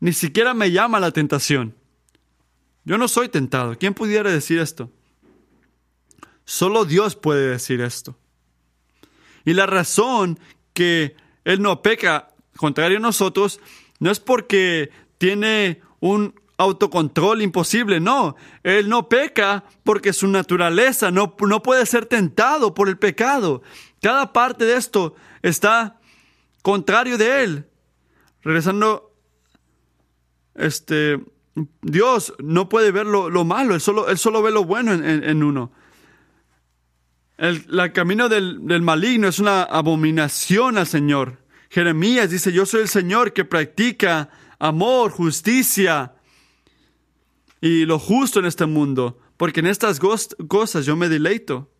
ni 0.00 0.12
siquiera 0.12 0.52
me 0.52 0.70
llama 0.70 1.00
la 1.00 1.12
tentación? 1.12 1.74
Yo 2.84 2.98
no 2.98 3.08
soy 3.08 3.30
tentado. 3.30 3.78
¿Quién 3.78 3.94
pudiera 3.94 4.30
decir 4.30 4.58
esto? 4.58 4.92
Solo 6.46 6.86
Dios 6.86 7.16
puede 7.16 7.50
decir 7.50 7.82
esto. 7.82 8.16
Y 9.44 9.52
la 9.52 9.66
razón 9.66 10.38
que 10.72 11.14
Él 11.44 11.60
no 11.60 11.82
peca, 11.82 12.28
contrario 12.56 12.96
a 12.96 13.00
nosotros, 13.00 13.60
no 13.98 14.10
es 14.10 14.20
porque 14.20 14.90
tiene 15.18 15.82
un 16.00 16.34
autocontrol 16.56 17.42
imposible, 17.42 18.00
no. 18.00 18.36
Él 18.62 18.88
no 18.88 19.08
peca 19.08 19.64
porque 19.84 20.12
su 20.12 20.28
naturaleza 20.28 21.10
no, 21.10 21.36
no 21.40 21.62
puede 21.62 21.84
ser 21.84 22.06
tentado 22.06 22.72
por 22.74 22.88
el 22.88 22.96
pecado. 22.96 23.62
Cada 24.00 24.32
parte 24.32 24.64
de 24.64 24.76
esto 24.76 25.14
está 25.42 26.00
contrario 26.62 27.18
de 27.18 27.44
Él. 27.44 27.66
Regresando, 28.42 29.12
este, 30.54 31.20
Dios 31.82 32.34
no 32.38 32.68
puede 32.68 32.92
ver 32.92 33.06
lo, 33.06 33.44
malo, 33.44 33.74
él 33.74 33.80
solo, 33.80 34.08
él 34.08 34.18
solo 34.18 34.42
ve 34.42 34.50
lo 34.50 34.64
bueno 34.64 34.92
en, 34.92 35.42
uno. 35.42 35.72
El, 37.38 37.92
camino 37.92 38.28
del, 38.28 38.66
del, 38.66 38.82
maligno 38.82 39.28
es 39.28 39.38
una 39.38 39.62
abominación 39.62 40.78
al 40.78 40.86
Señor. 40.86 41.42
Jeremías 41.68 42.30
dice, 42.30 42.52
yo 42.52 42.64
soy 42.64 42.82
el 42.82 42.88
Señor 42.88 43.32
que 43.32 43.44
practica 43.44 44.30
amor, 44.58 45.10
justicia 45.10 46.14
y 47.60 47.84
lo 47.84 47.98
justo 47.98 48.38
en 48.38 48.46
este 48.46 48.66
mundo, 48.66 49.18
porque 49.36 49.60
en 49.60 49.66
estas 49.66 50.00
cosas 50.48 50.86
yo 50.86 50.96
me 50.96 51.08
deleito. 51.08 51.70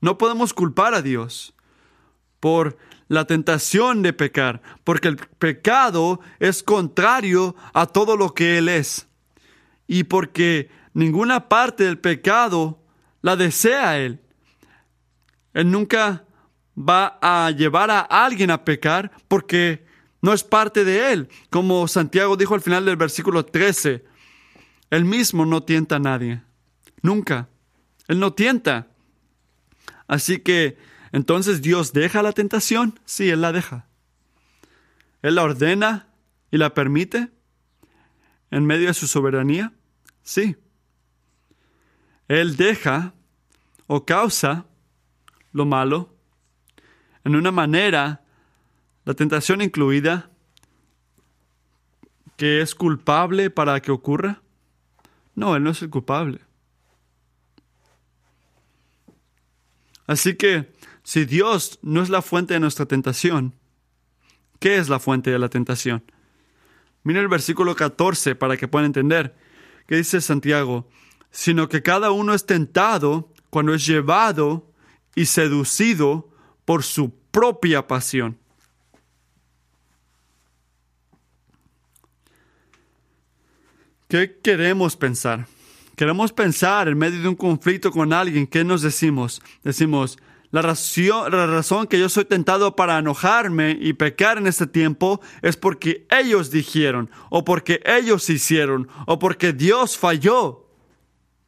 No 0.00 0.18
podemos 0.18 0.54
culpar 0.54 0.94
a 0.94 1.02
Dios 1.02 1.54
por 2.40 2.76
la 3.08 3.26
tentación 3.26 4.02
de 4.02 4.12
pecar, 4.12 4.62
porque 4.84 5.08
el 5.08 5.16
pecado 5.16 6.20
es 6.38 6.62
contrario 6.62 7.54
a 7.72 7.86
todo 7.86 8.16
lo 8.16 8.34
que 8.34 8.58
Él 8.58 8.68
es. 8.68 9.08
Y 9.86 10.04
porque 10.04 10.70
ninguna 10.94 11.48
parte 11.48 11.84
del 11.84 11.98
pecado 11.98 12.82
la 13.22 13.36
desea 13.36 13.98
Él. 13.98 14.20
Él 15.54 15.70
nunca 15.70 16.24
va 16.76 17.18
a 17.22 17.50
llevar 17.52 17.90
a 17.90 18.00
alguien 18.00 18.50
a 18.50 18.64
pecar 18.64 19.12
porque 19.28 19.86
no 20.20 20.32
es 20.32 20.42
parte 20.42 20.84
de 20.84 21.12
Él. 21.12 21.28
Como 21.50 21.86
Santiago 21.88 22.36
dijo 22.36 22.54
al 22.54 22.60
final 22.60 22.84
del 22.84 22.96
versículo 22.96 23.44
13, 23.44 24.04
Él 24.90 25.04
mismo 25.04 25.46
no 25.46 25.62
tienta 25.62 25.96
a 25.96 26.00
nadie. 26.00 26.42
Nunca. 27.02 27.48
Él 28.08 28.18
no 28.18 28.32
tienta. 28.32 28.88
Así 30.06 30.40
que, 30.40 30.76
entonces 31.12 31.62
Dios 31.62 31.92
deja 31.92 32.22
la 32.22 32.32
tentación. 32.32 32.98
Sí, 33.04 33.30
Él 33.30 33.40
la 33.40 33.52
deja. 33.52 33.86
Él 35.22 35.36
la 35.36 35.42
ordena 35.42 36.08
y 36.50 36.58
la 36.58 36.74
permite 36.74 37.30
en 38.50 38.66
medio 38.66 38.88
de 38.88 38.94
su 38.94 39.06
soberanía. 39.06 39.72
Sí. 40.22 40.56
Él 42.28 42.56
deja 42.56 43.14
o 43.86 44.04
causa 44.04 44.66
lo 45.54 45.64
malo 45.64 46.14
en 47.24 47.36
una 47.36 47.50
manera, 47.50 48.22
la 49.04 49.14
tentación 49.14 49.62
incluida, 49.62 50.30
que 52.36 52.60
es 52.60 52.74
culpable 52.74 53.48
para 53.48 53.80
que 53.80 53.90
ocurra. 53.90 54.42
No, 55.34 55.56
Él 55.56 55.62
no 55.62 55.70
es 55.70 55.80
el 55.82 55.90
culpable. 55.90 56.40
Así 60.06 60.34
que, 60.34 60.72
si 61.02 61.24
Dios 61.24 61.78
no 61.82 62.02
es 62.02 62.10
la 62.10 62.20
fuente 62.20 62.54
de 62.54 62.60
nuestra 62.60 62.86
tentación, 62.86 63.54
¿qué 64.58 64.76
es 64.76 64.88
la 64.90 64.98
fuente 64.98 65.30
de 65.30 65.38
la 65.38 65.48
tentación? 65.48 66.04
Mira 67.04 67.20
el 67.20 67.28
versículo 67.28 67.74
14 67.74 68.34
para 68.34 68.56
que 68.56 68.68
puedan 68.68 68.86
entender. 68.86 69.34
¿Qué 69.86 69.96
dice 69.96 70.20
Santiago? 70.20 70.88
Sino 71.30 71.68
que 71.68 71.82
cada 71.82 72.10
uno 72.10 72.34
es 72.34 72.44
tentado 72.44 73.32
cuando 73.50 73.74
es 73.74 73.86
llevado 73.86 74.73
y 75.14 75.26
seducido 75.26 76.28
por 76.64 76.82
su 76.82 77.14
propia 77.30 77.86
pasión. 77.86 78.38
¿qué 84.14 84.38
queremos 84.40 84.96
pensar? 84.96 85.48
Queremos 85.96 86.32
pensar 86.32 86.86
en 86.86 86.96
medio 86.96 87.20
de 87.20 87.26
un 87.26 87.34
conflicto 87.34 87.90
con 87.90 88.12
alguien, 88.12 88.46
¿qué 88.46 88.62
nos 88.62 88.80
decimos? 88.80 89.42
Decimos, 89.64 90.18
la 90.52 90.62
razón, 90.62 91.32
la 91.32 91.48
razón 91.48 91.88
que 91.88 91.98
yo 91.98 92.08
soy 92.08 92.24
tentado 92.24 92.76
para 92.76 93.00
enojarme 93.00 93.76
y 93.80 93.92
pecar 93.94 94.38
en 94.38 94.46
este 94.46 94.68
tiempo 94.68 95.20
es 95.42 95.56
porque 95.56 96.06
ellos 96.10 96.52
dijeron, 96.52 97.10
o 97.28 97.44
porque 97.44 97.80
ellos 97.84 98.30
hicieron, 98.30 98.88
o 99.06 99.18
porque 99.18 99.52
Dios 99.52 99.98
falló, 99.98 100.68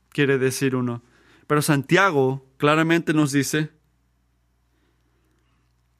quiere 0.08 0.36
decir 0.36 0.74
uno. 0.74 1.02
Pero 1.46 1.62
Santiago 1.62 2.45
claramente 2.56 3.12
nos 3.12 3.32
dice, 3.32 3.70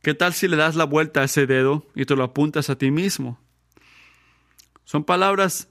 ¿qué 0.02 0.14
tal 0.14 0.32
si 0.32 0.48
le 0.48 0.56
das 0.56 0.76
la 0.76 0.84
vuelta 0.84 1.20
a 1.20 1.24
ese 1.24 1.46
dedo 1.46 1.86
y 1.94 2.04
te 2.04 2.16
lo 2.16 2.24
apuntas 2.24 2.70
a 2.70 2.76
ti 2.76 2.90
mismo? 2.90 3.38
Son 4.84 5.04
palabras 5.04 5.68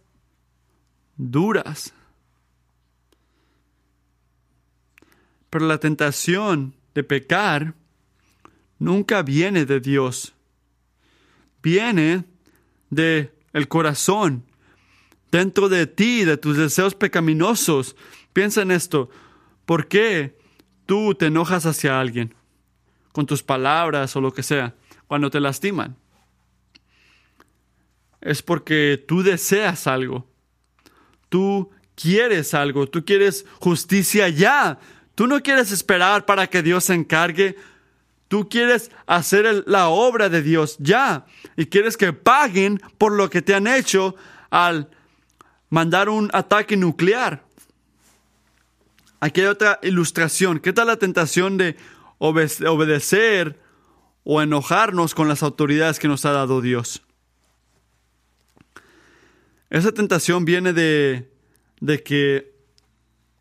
duras. 1.17 1.93
Pero 5.49 5.67
la 5.67 5.79
tentación 5.79 6.75
de 6.93 7.03
pecar 7.03 7.75
nunca 8.77 9.23
viene 9.23 9.65
de 9.65 9.79
Dios. 9.79 10.33
Viene 11.63 12.25
de 12.89 13.33
el 13.53 13.67
corazón, 13.69 14.43
dentro 15.31 15.69
de 15.69 15.87
ti, 15.87 16.25
de 16.25 16.35
tus 16.37 16.57
deseos 16.57 16.93
pecaminosos. 16.93 17.95
Piensa 18.33 18.61
en 18.61 18.71
esto. 18.71 19.09
¿Por 19.65 19.87
qué 19.87 20.37
tú 20.85 21.15
te 21.15 21.27
enojas 21.27 21.65
hacia 21.65 21.99
alguien 21.99 22.33
con 23.11 23.25
tus 23.25 23.43
palabras 23.43 24.15
o 24.15 24.21
lo 24.21 24.33
que 24.33 24.43
sea 24.43 24.75
cuando 25.07 25.29
te 25.29 25.39
lastiman? 25.39 25.95
Es 28.21 28.41
porque 28.41 29.03
tú 29.07 29.21
deseas 29.21 29.87
algo. 29.87 30.27
Tú 31.29 31.69
quieres 31.95 32.53
algo. 32.53 32.87
Tú 32.87 33.05
quieres 33.05 33.45
justicia 33.59 34.29
ya. 34.29 34.79
Tú 35.15 35.27
no 35.27 35.41
quieres 35.41 35.71
esperar 35.71 36.25
para 36.25 36.47
que 36.47 36.63
Dios 36.63 36.85
se 36.85 36.93
encargue. 36.93 37.55
Tú 38.27 38.49
quieres 38.49 38.91
hacer 39.05 39.63
la 39.67 39.89
obra 39.89 40.29
de 40.29 40.41
Dios 40.41 40.75
ya. 40.79 41.25
Y 41.55 41.67
quieres 41.67 41.97
que 41.97 42.13
paguen 42.13 42.81
por 42.97 43.11
lo 43.11 43.29
que 43.29 43.41
te 43.41 43.53
han 43.53 43.67
hecho 43.67 44.15
al 44.49 44.89
mandar 45.69 46.09
un 46.09 46.29
ataque 46.33 46.77
nuclear. 46.77 47.43
Aquí 49.25 49.41
hay 49.41 49.47
otra 49.47 49.79
ilustración. 49.81 50.59
¿Qué 50.59 50.71
tal 50.71 50.85
la 50.85 50.97
tentación 50.97 51.57
de 51.57 51.75
obedecer 52.19 53.59
o 54.23 54.39
enojarnos 54.39 55.15
con 55.15 55.27
las 55.27 55.41
autoridades 55.41 55.97
que 55.97 56.07
nos 56.07 56.25
ha 56.25 56.31
dado 56.31 56.61
Dios? 56.61 57.01
Esa 59.71 59.91
tentación 59.93 60.45
viene 60.45 60.73
de, 60.73 61.27
de 61.81 62.03
que 62.03 62.53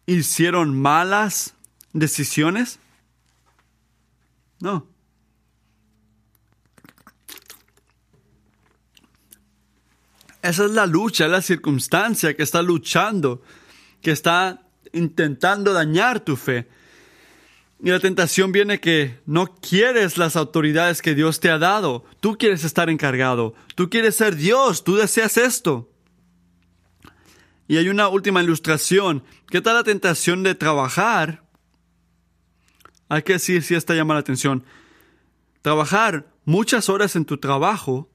hicieron 0.06 0.74
malas 0.80 1.54
decisiones? 1.92 2.78
No. 4.60 4.88
Esa 10.40 10.64
es 10.64 10.70
la 10.70 10.86
lucha, 10.86 11.28
la 11.28 11.42
circunstancia 11.42 12.34
que 12.34 12.42
está 12.42 12.62
luchando, 12.62 13.42
que 14.00 14.12
está 14.12 14.63
intentando 14.94 15.72
dañar 15.72 16.20
tu 16.20 16.36
fe. 16.36 16.68
Y 17.82 17.90
la 17.90 18.00
tentación 18.00 18.52
viene 18.52 18.80
que 18.80 19.20
no 19.26 19.54
quieres 19.56 20.16
las 20.16 20.36
autoridades 20.36 21.02
que 21.02 21.14
Dios 21.14 21.40
te 21.40 21.50
ha 21.50 21.58
dado. 21.58 22.04
Tú 22.20 22.38
quieres 22.38 22.64
estar 22.64 22.88
encargado. 22.88 23.54
Tú 23.74 23.90
quieres 23.90 24.14
ser 24.14 24.36
Dios. 24.36 24.84
Tú 24.84 24.96
deseas 24.96 25.36
esto. 25.36 25.90
Y 27.68 27.76
hay 27.76 27.88
una 27.88 28.08
última 28.08 28.42
ilustración. 28.42 29.22
¿Qué 29.48 29.60
tal 29.60 29.74
la 29.74 29.84
tentación 29.84 30.42
de 30.42 30.54
trabajar 30.54 31.44
hay 33.08 33.22
que 33.22 33.34
decir 33.34 33.62
si 33.62 33.74
esta 33.74 33.94
llama 33.94 34.14
la 34.14 34.20
atención. 34.20 34.64
Trabajar 35.62 36.32
muchas 36.44 36.88
horas 36.88 37.16
en 37.16 37.24
tu 37.24 37.38
trabajo 37.38 38.10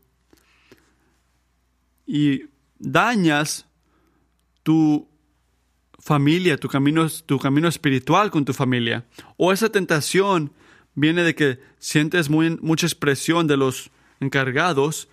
y 2.05 2.49
dañas 2.79 3.67
tu 4.63 5.07
familia, 5.99 6.57
tu 6.57 6.67
camino, 6.67 7.07
tu 7.25 7.39
camino 7.39 7.67
espiritual 7.67 8.31
con 8.31 8.45
tu 8.45 8.53
familia. 8.53 9.05
O 9.37 9.51
esa 9.51 9.69
tentación 9.69 10.51
viene 10.95 11.23
de 11.23 11.35
que 11.35 11.59
sientes 11.77 12.29
muy, 12.29 12.57
mucha 12.61 12.87
expresión 12.87 13.47
de 13.47 13.57
los 13.57 13.91
encargados 14.19 15.09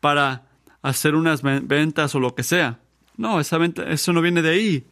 para 0.00 0.48
hacer 0.82 1.14
unas 1.14 1.42
ventas 1.42 2.14
o 2.14 2.20
lo 2.20 2.34
que 2.34 2.42
sea. 2.42 2.80
No, 3.16 3.40
esa 3.40 3.58
eso 3.88 4.12
no 4.12 4.20
viene 4.20 4.42
de 4.42 4.50
ahí. 4.50 4.86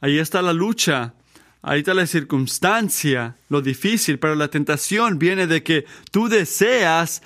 Ahí 0.00 0.18
está 0.18 0.42
la 0.42 0.52
lucha 0.52 1.14
Ahí 1.66 1.78
está 1.78 1.94
la 1.94 2.06
circunstancia, 2.06 3.38
lo 3.48 3.62
difícil, 3.62 4.18
pero 4.18 4.34
la 4.34 4.48
tentación 4.48 5.18
viene 5.18 5.46
de 5.46 5.62
que 5.62 5.86
tú 6.10 6.28
deseas 6.28 7.22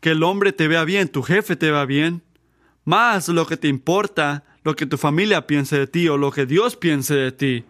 que 0.00 0.10
el 0.10 0.22
hombre 0.22 0.52
te 0.52 0.68
vea 0.68 0.84
bien, 0.84 1.08
tu 1.08 1.22
jefe 1.22 1.56
te 1.56 1.70
vea 1.70 1.86
bien, 1.86 2.22
más 2.84 3.28
lo 3.28 3.46
que 3.46 3.56
te 3.56 3.68
importa, 3.68 4.44
lo 4.64 4.74
que 4.74 4.86
tu 4.86 4.96
familia 4.96 5.46
piense 5.46 5.78
de 5.78 5.86
ti 5.86 6.08
o 6.08 6.16
lo 6.16 6.32
que 6.32 6.46
Dios 6.46 6.74
piense 6.74 7.14
de 7.14 7.32
ti. 7.32 7.64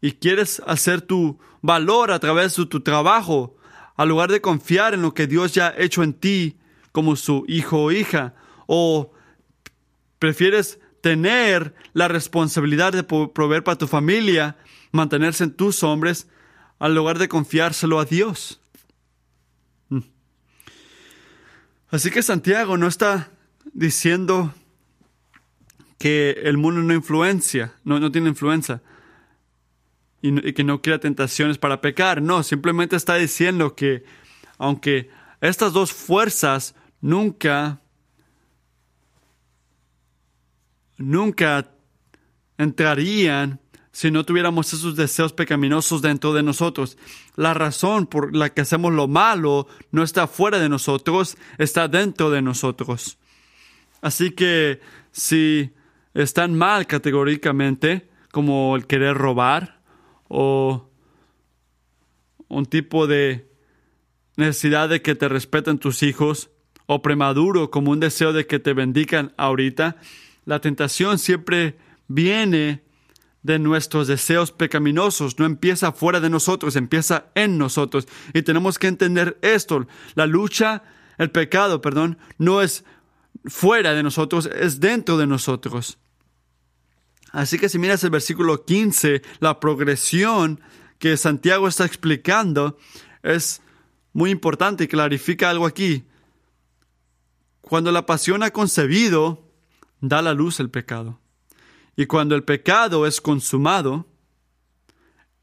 Y 0.00 0.12
quieres 0.12 0.60
hacer 0.66 1.00
tu 1.00 1.38
valor 1.62 2.10
a 2.10 2.18
través 2.18 2.56
de 2.56 2.66
tu 2.66 2.80
trabajo, 2.80 3.56
al 3.96 4.08
lugar 4.08 4.30
de 4.30 4.40
confiar 4.40 4.94
en 4.94 5.02
lo 5.02 5.14
que 5.14 5.28
Dios 5.28 5.54
ya 5.54 5.68
ha 5.68 5.78
hecho 5.78 6.02
en 6.02 6.12
ti 6.12 6.58
como 6.90 7.14
su 7.14 7.44
hijo 7.46 7.84
o 7.84 7.92
hija, 7.92 8.34
o 8.66 9.12
prefieres 10.18 10.80
tener 11.00 11.74
la 11.94 12.08
responsabilidad 12.08 12.92
de 12.92 13.04
proveer 13.04 13.64
para 13.64 13.78
tu 13.78 13.86
familia 13.86 14.56
mantenerse 14.90 15.44
en 15.44 15.52
tus 15.52 15.82
hombres 15.82 16.28
al 16.78 16.94
lugar 16.94 17.18
de 17.18 17.28
confiárselo 17.28 18.00
a 18.00 18.04
Dios. 18.04 18.60
Mm. 19.88 20.00
Así 21.90 22.10
que 22.10 22.22
Santiago 22.22 22.76
no 22.76 22.88
está 22.88 23.30
diciendo 23.72 24.52
que 26.02 26.30
el 26.42 26.58
mundo 26.58 26.82
no 26.82 26.92
influencia, 26.92 27.74
no, 27.84 28.00
no 28.00 28.10
tiene 28.10 28.30
influencia 28.30 28.82
y, 30.20 30.52
que 30.52 30.64
no 30.64 30.82
crea 30.82 30.98
tentaciones 30.98 31.58
para 31.58 31.80
pecar. 31.80 32.20
No, 32.20 32.42
simplemente 32.42 32.96
está 32.96 33.14
diciendo 33.14 33.76
que 33.76 34.02
aunque 34.58 35.10
estas 35.40 35.72
dos 35.72 35.92
fuerzas 35.92 36.74
nunca, 37.00 37.80
nunca 40.96 41.70
entrarían 42.58 43.60
si 43.92 44.10
no 44.10 44.24
tuviéramos 44.24 44.72
esos 44.72 44.96
deseos 44.96 45.32
pecaminosos 45.32 46.02
dentro 46.02 46.32
de 46.32 46.42
nosotros. 46.42 46.98
La 47.36 47.54
razón 47.54 48.08
por 48.08 48.34
la 48.34 48.52
que 48.52 48.62
hacemos 48.62 48.92
lo 48.92 49.06
malo 49.06 49.68
no 49.92 50.02
está 50.02 50.26
fuera 50.26 50.58
de 50.58 50.68
nosotros, 50.68 51.36
está 51.58 51.86
dentro 51.86 52.28
de 52.30 52.42
nosotros. 52.42 53.18
Así 54.00 54.32
que 54.32 54.80
si 55.12 55.70
están 56.14 56.54
mal 56.56 56.86
categóricamente, 56.86 58.08
como 58.30 58.76
el 58.76 58.86
querer 58.86 59.16
robar 59.16 59.80
o 60.28 60.90
un 62.48 62.66
tipo 62.66 63.06
de 63.06 63.50
necesidad 64.36 64.88
de 64.88 65.02
que 65.02 65.14
te 65.14 65.28
respeten 65.28 65.78
tus 65.78 66.02
hijos, 66.02 66.50
o 66.86 67.00
premaduro 67.02 67.70
como 67.70 67.90
un 67.90 68.00
deseo 68.00 68.32
de 68.32 68.46
que 68.46 68.58
te 68.58 68.72
bendigan 68.72 69.32
ahorita, 69.36 69.96
la 70.44 70.60
tentación 70.60 71.18
siempre 71.18 71.76
viene 72.08 72.82
de 73.42 73.58
nuestros 73.58 74.08
deseos 74.08 74.52
pecaminosos. 74.52 75.38
No 75.38 75.46
empieza 75.46 75.92
fuera 75.92 76.20
de 76.20 76.30
nosotros, 76.30 76.76
empieza 76.76 77.26
en 77.34 77.58
nosotros. 77.58 78.06
Y 78.34 78.42
tenemos 78.42 78.78
que 78.78 78.88
entender 78.88 79.38
esto. 79.42 79.86
La 80.14 80.26
lucha, 80.26 80.82
el 81.18 81.30
pecado, 81.30 81.80
perdón, 81.80 82.18
no 82.38 82.62
es 82.62 82.84
fuera 83.44 83.94
de 83.94 84.02
nosotros, 84.02 84.48
es 84.54 84.80
dentro 84.80 85.16
de 85.16 85.26
nosotros. 85.26 85.98
Así 87.32 87.58
que 87.58 87.70
si 87.70 87.78
miras 87.78 88.04
el 88.04 88.10
versículo 88.10 88.64
15, 88.64 89.22
la 89.40 89.58
progresión 89.58 90.60
que 90.98 91.16
Santiago 91.16 91.66
está 91.66 91.86
explicando 91.86 92.78
es 93.22 93.62
muy 94.12 94.30
importante 94.30 94.84
y 94.84 94.88
clarifica 94.88 95.48
algo 95.48 95.66
aquí. 95.66 96.04
Cuando 97.62 97.90
la 97.90 98.04
pasión 98.04 98.42
ha 98.42 98.50
concebido, 98.50 99.48
da 100.00 100.20
la 100.20 100.34
luz 100.34 100.60
el 100.60 100.70
pecado. 100.70 101.20
Y 101.96 102.06
cuando 102.06 102.34
el 102.34 102.44
pecado 102.44 103.06
es 103.06 103.20
consumado, 103.20 104.06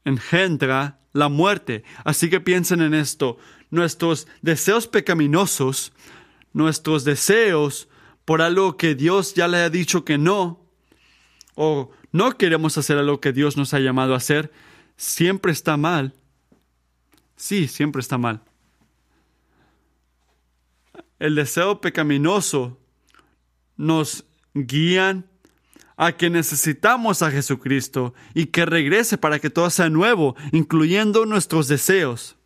engendra 0.04 1.00
la 1.12 1.28
muerte. 1.28 1.82
Así 2.04 2.30
que 2.30 2.40
piensen 2.40 2.82
en 2.82 2.94
esto. 2.94 3.36
Nuestros 3.70 4.28
deseos 4.42 4.86
pecaminosos, 4.86 5.92
nuestros 6.52 7.04
deseos 7.04 7.88
por 8.24 8.42
algo 8.42 8.76
que 8.76 8.94
Dios 8.94 9.34
ya 9.34 9.48
le 9.48 9.58
ha 9.58 9.70
dicho 9.70 10.04
que 10.04 10.18
no, 10.18 10.69
o 11.62 11.90
no 12.10 12.38
queremos 12.38 12.78
hacer 12.78 12.96
algo 12.96 13.20
que 13.20 13.34
Dios 13.34 13.58
nos 13.58 13.74
ha 13.74 13.80
llamado 13.80 14.14
a 14.14 14.16
hacer, 14.16 14.50
siempre 14.96 15.52
está 15.52 15.76
mal. 15.76 16.14
Sí, 17.36 17.68
siempre 17.68 18.00
está 18.00 18.16
mal. 18.16 18.40
El 21.18 21.34
deseo 21.34 21.82
pecaminoso 21.82 22.78
nos 23.76 24.24
guían 24.54 25.26
a 25.98 26.12
que 26.12 26.30
necesitamos 26.30 27.20
a 27.20 27.30
Jesucristo 27.30 28.14
y 28.32 28.46
que 28.46 28.64
regrese 28.64 29.18
para 29.18 29.38
que 29.38 29.50
todo 29.50 29.68
sea 29.68 29.90
nuevo, 29.90 30.36
incluyendo 30.52 31.26
nuestros 31.26 31.68
deseos. 31.68 32.36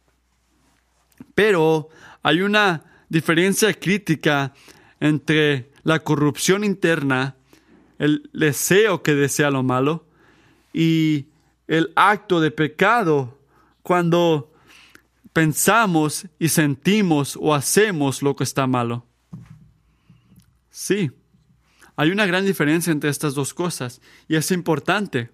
Pero 1.36 1.88
hay 2.24 2.40
una 2.40 2.82
diferencia 3.08 3.72
crítica 3.74 4.54
entre 4.98 5.70
la 5.84 6.00
corrupción 6.00 6.64
interna, 6.64 7.36
el 7.98 8.30
deseo 8.32 9.02
que 9.02 9.14
desea 9.14 9.50
lo 9.50 9.62
malo, 9.62 10.06
y 10.72 11.26
el 11.68 11.92
acto 11.94 12.40
de 12.40 12.50
pecado 12.50 13.38
cuando 13.82 14.52
pensamos 15.32 16.26
y 16.38 16.48
sentimos 16.48 17.38
o 17.40 17.54
hacemos 17.54 18.22
lo 18.22 18.36
que 18.36 18.44
está 18.44 18.66
malo. 18.66 19.06
Sí, 20.70 21.10
hay 21.96 22.10
una 22.10 22.26
gran 22.26 22.44
diferencia 22.44 22.90
entre 22.90 23.10
estas 23.10 23.34
dos 23.34 23.54
cosas 23.54 24.00
y 24.28 24.36
es 24.36 24.50
importante 24.50 25.30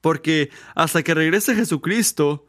porque 0.00 0.50
hasta 0.74 1.02
que 1.02 1.14
regrese 1.14 1.54
Jesucristo 1.54 2.46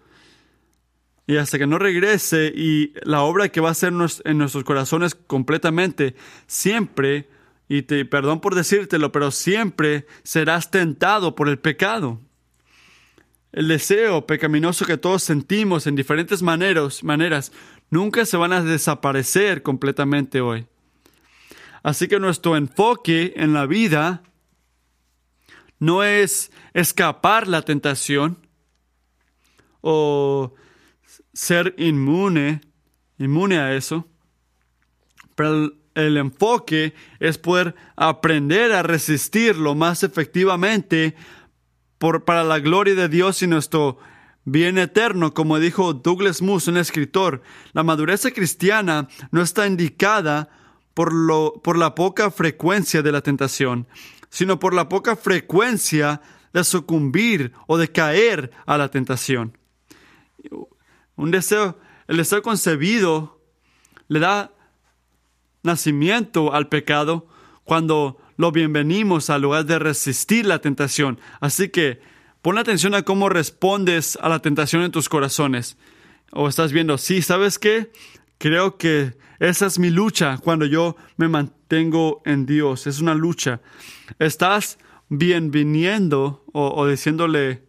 y 1.27 1.37
hasta 1.37 1.57
que 1.57 1.67
no 1.67 1.79
regrese 1.79 2.51
y 2.53 2.93
la 3.03 3.21
obra 3.21 3.49
que 3.49 3.61
va 3.61 3.69
a 3.69 3.71
hacer 3.73 3.93
en 4.25 4.37
nuestros 4.37 4.63
corazones 4.63 5.15
completamente, 5.15 6.15
siempre, 6.47 7.29
y 7.73 7.83
perdón 7.83 8.41
por 8.41 8.53
decírtelo, 8.53 9.13
pero 9.13 9.31
siempre 9.31 10.05
serás 10.23 10.71
tentado 10.71 11.35
por 11.35 11.47
el 11.47 11.57
pecado. 11.57 12.19
El 13.53 13.69
deseo 13.69 14.27
pecaminoso 14.27 14.83
que 14.83 14.97
todos 14.97 15.23
sentimos 15.23 15.87
en 15.87 15.95
diferentes 15.95 16.41
maneras, 16.41 17.01
maneras 17.01 17.53
nunca 17.89 18.25
se 18.25 18.35
van 18.35 18.51
a 18.51 18.61
desaparecer 18.61 19.63
completamente 19.63 20.41
hoy. 20.41 20.67
Así 21.81 22.09
que 22.09 22.19
nuestro 22.19 22.57
enfoque 22.57 23.31
en 23.37 23.53
la 23.53 23.65
vida 23.65 24.21
no 25.79 26.03
es 26.03 26.51
escapar 26.73 27.47
la 27.47 27.61
tentación 27.61 28.45
o 29.79 30.55
ser 31.33 31.73
inmune, 31.77 32.59
inmune 33.17 33.59
a 33.59 33.73
eso, 33.75 34.09
pero 35.35 35.71
el, 35.95 36.17
enfoque 36.17 36.93
es 37.19 37.37
poder 37.37 37.75
aprender 37.95 38.71
a 38.71 38.83
resistirlo 38.83 39.75
más 39.75 40.03
efectivamente 40.03 41.15
para 42.25 42.43
la 42.43 42.59
gloria 42.59 42.95
de 42.95 43.09
Dios 43.09 43.41
y 43.43 43.47
nuestro 43.47 43.99
bien 44.43 44.77
eterno, 44.77 45.33
como 45.33 45.59
dijo 45.59 45.93
Douglas 45.93 46.41
Moose, 46.41 46.71
un 46.71 46.77
escritor. 46.77 47.41
La 47.73 47.83
madurez 47.83 48.25
cristiana 48.33 49.07
no 49.31 49.41
está 49.41 49.67
indicada 49.67 50.49
por, 50.93 51.13
lo, 51.13 51.53
por 51.63 51.77
la 51.77 51.95
poca 51.95 52.31
frecuencia 52.31 53.01
de 53.01 53.11
la 53.11 53.21
tentación, 53.21 53.87
sino 54.29 54.59
por 54.59 54.73
la 54.73 54.89
poca 54.89 55.15
frecuencia 55.15 56.21
de 56.53 56.63
sucumbir 56.63 57.53
o 57.67 57.77
de 57.77 57.91
caer 57.91 58.51
a 58.65 58.77
la 58.77 58.89
tentación. 58.89 59.57
Un 61.15 61.31
deseo, 61.31 61.77
el 62.07 62.17
deseo 62.17 62.41
concebido 62.41 63.39
le 64.07 64.19
da 64.19 64.51
nacimiento 65.63 66.53
al 66.53 66.67
pecado 66.67 67.27
cuando 67.63 68.17
lo 68.37 68.51
bienvenimos 68.51 69.29
al 69.29 69.43
lugar 69.43 69.65
de 69.65 69.79
resistir 69.79 70.45
la 70.45 70.59
tentación. 70.59 71.19
Así 71.39 71.69
que 71.69 72.01
pon 72.41 72.57
atención 72.57 72.95
a 72.95 73.03
cómo 73.03 73.29
respondes 73.29 74.17
a 74.21 74.29
la 74.29 74.39
tentación 74.39 74.81
en 74.83 74.91
tus 74.91 75.09
corazones. 75.09 75.77
O 76.31 76.47
estás 76.47 76.71
viendo, 76.71 76.97
sí, 76.97 77.21
¿sabes 77.21 77.59
qué? 77.59 77.91
Creo 78.37 78.77
que 78.77 79.13
esa 79.39 79.67
es 79.67 79.77
mi 79.77 79.89
lucha 79.89 80.37
cuando 80.37 80.65
yo 80.65 80.95
me 81.17 81.27
mantengo 81.27 82.21
en 82.25 82.45
Dios. 82.45 82.87
Es 82.87 82.99
una 82.99 83.13
lucha. 83.13 83.61
Estás 84.17 84.79
bienveniendo 85.09 86.43
o, 86.53 86.73
o 86.73 86.87
diciéndole 86.87 87.63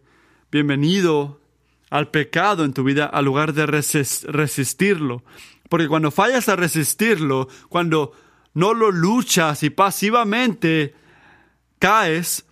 bienvenido 0.51 1.41
al 1.89 2.09
pecado 2.09 2.65
en 2.65 2.73
tu 2.73 2.83
vida 2.83 3.05
al 3.05 3.25
lugar 3.25 3.53
de 3.53 3.67
resistirlo. 3.67 5.23
Porque 5.69 5.87
cuando 5.87 6.11
fallas 6.11 6.49
a 6.49 6.55
resistirlo, 6.55 7.47
cuando 7.69 8.13
no 8.53 8.73
lo 8.73 8.91
luchas 8.91 9.63
y 9.63 9.69
pasivamente 9.69 10.93
caes, 11.79 12.45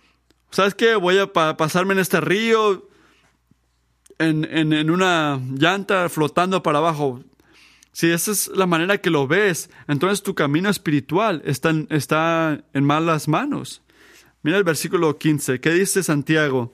¿sabes 0.50 0.74
qué? 0.74 0.94
Voy 0.96 1.18
a 1.18 1.32
pasarme 1.32 1.94
en 1.94 2.00
este 2.00 2.20
río 2.20 2.88
en, 4.18 4.44
en, 4.44 4.90
una 4.90 5.40
llanta 5.52 6.08
flotando 6.08 6.62
para 6.62 6.78
abajo. 6.78 7.22
Si 7.92 8.10
esa 8.10 8.30
es 8.32 8.48
la 8.48 8.66
manera 8.66 8.98
que 8.98 9.10
lo 9.10 9.26
ves, 9.26 9.70
entonces 9.88 10.22
tu 10.22 10.34
camino 10.34 10.70
espiritual 10.70 11.42
está 11.44 11.72
está 11.90 12.64
en 12.72 12.84
malas 12.84 13.28
manos. 13.28 13.82
Mira 14.42 14.58
el 14.58 14.64
versículo 14.64 15.18
15. 15.18 15.60
¿Qué 15.60 15.70
dice 15.70 16.02
Santiago? 16.02 16.72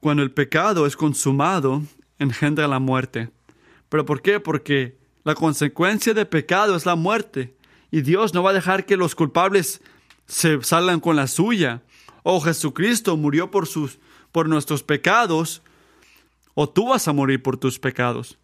Cuando 0.00 0.22
el 0.22 0.30
pecado 0.30 0.86
es 0.86 0.96
consumado, 0.96 1.82
engendra 2.18 2.68
la 2.68 2.78
muerte. 2.78 3.30
¿Pero 3.88 4.04
por 4.04 4.22
qué? 4.22 4.40
Porque 4.40 4.96
la 5.24 5.34
consecuencia 5.34 6.14
del 6.14 6.26
pecado 6.26 6.76
es 6.76 6.86
la 6.86 6.96
muerte. 6.96 7.54
Y 7.90 8.02
Dios 8.02 8.34
no 8.34 8.42
va 8.42 8.50
a 8.50 8.54
dejar 8.54 8.86
que 8.86 8.96
los 8.96 9.14
culpables 9.14 9.80
se 10.26 10.62
salgan 10.62 11.00
con 11.00 11.16
la 11.16 11.26
suya. 11.26 11.82
O 12.22 12.40
Jesucristo 12.40 13.16
murió 13.16 13.50
por, 13.50 13.66
sus, 13.66 13.98
por 14.32 14.48
nuestros 14.48 14.82
pecados, 14.82 15.62
o 16.54 16.68
tú 16.68 16.88
vas 16.88 17.06
a 17.08 17.12
morir 17.12 17.42
por 17.42 17.56
tus 17.56 17.78
pecados. 17.78 18.38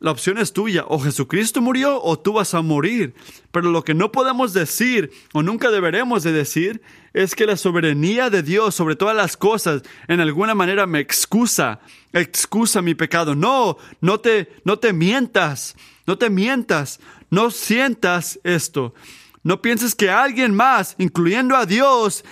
La 0.00 0.10
opción 0.10 0.38
es 0.38 0.54
tuya, 0.54 0.86
o 0.88 0.98
Jesucristo 0.98 1.60
murió 1.60 2.02
o 2.02 2.18
tú 2.18 2.32
vas 2.32 2.54
a 2.54 2.62
morir. 2.62 3.14
Pero 3.52 3.70
lo 3.70 3.84
que 3.84 3.92
no 3.92 4.10
podemos 4.10 4.54
decir, 4.54 5.10
o 5.34 5.42
nunca 5.42 5.70
deberemos 5.70 6.22
de 6.22 6.32
decir, 6.32 6.80
es 7.12 7.34
que 7.34 7.44
la 7.44 7.58
soberanía 7.58 8.30
de 8.30 8.42
Dios 8.42 8.74
sobre 8.74 8.96
todas 8.96 9.14
las 9.14 9.36
cosas 9.36 9.82
en 10.08 10.20
alguna 10.20 10.54
manera 10.54 10.86
me 10.86 11.00
excusa, 11.00 11.80
excusa 12.14 12.80
mi 12.80 12.94
pecado. 12.94 13.34
No, 13.34 13.76
no 14.00 14.20
te, 14.20 14.50
no 14.64 14.78
te 14.78 14.94
mientas, 14.94 15.76
no 16.06 16.16
te 16.16 16.30
mientas, 16.30 16.98
no 17.28 17.50
sientas 17.50 18.40
esto. 18.42 18.94
No 19.42 19.60
pienses 19.60 19.94
que 19.94 20.10
alguien 20.10 20.54
más, 20.54 20.94
incluyendo 20.96 21.56
a 21.56 21.66
Dios, 21.66 22.24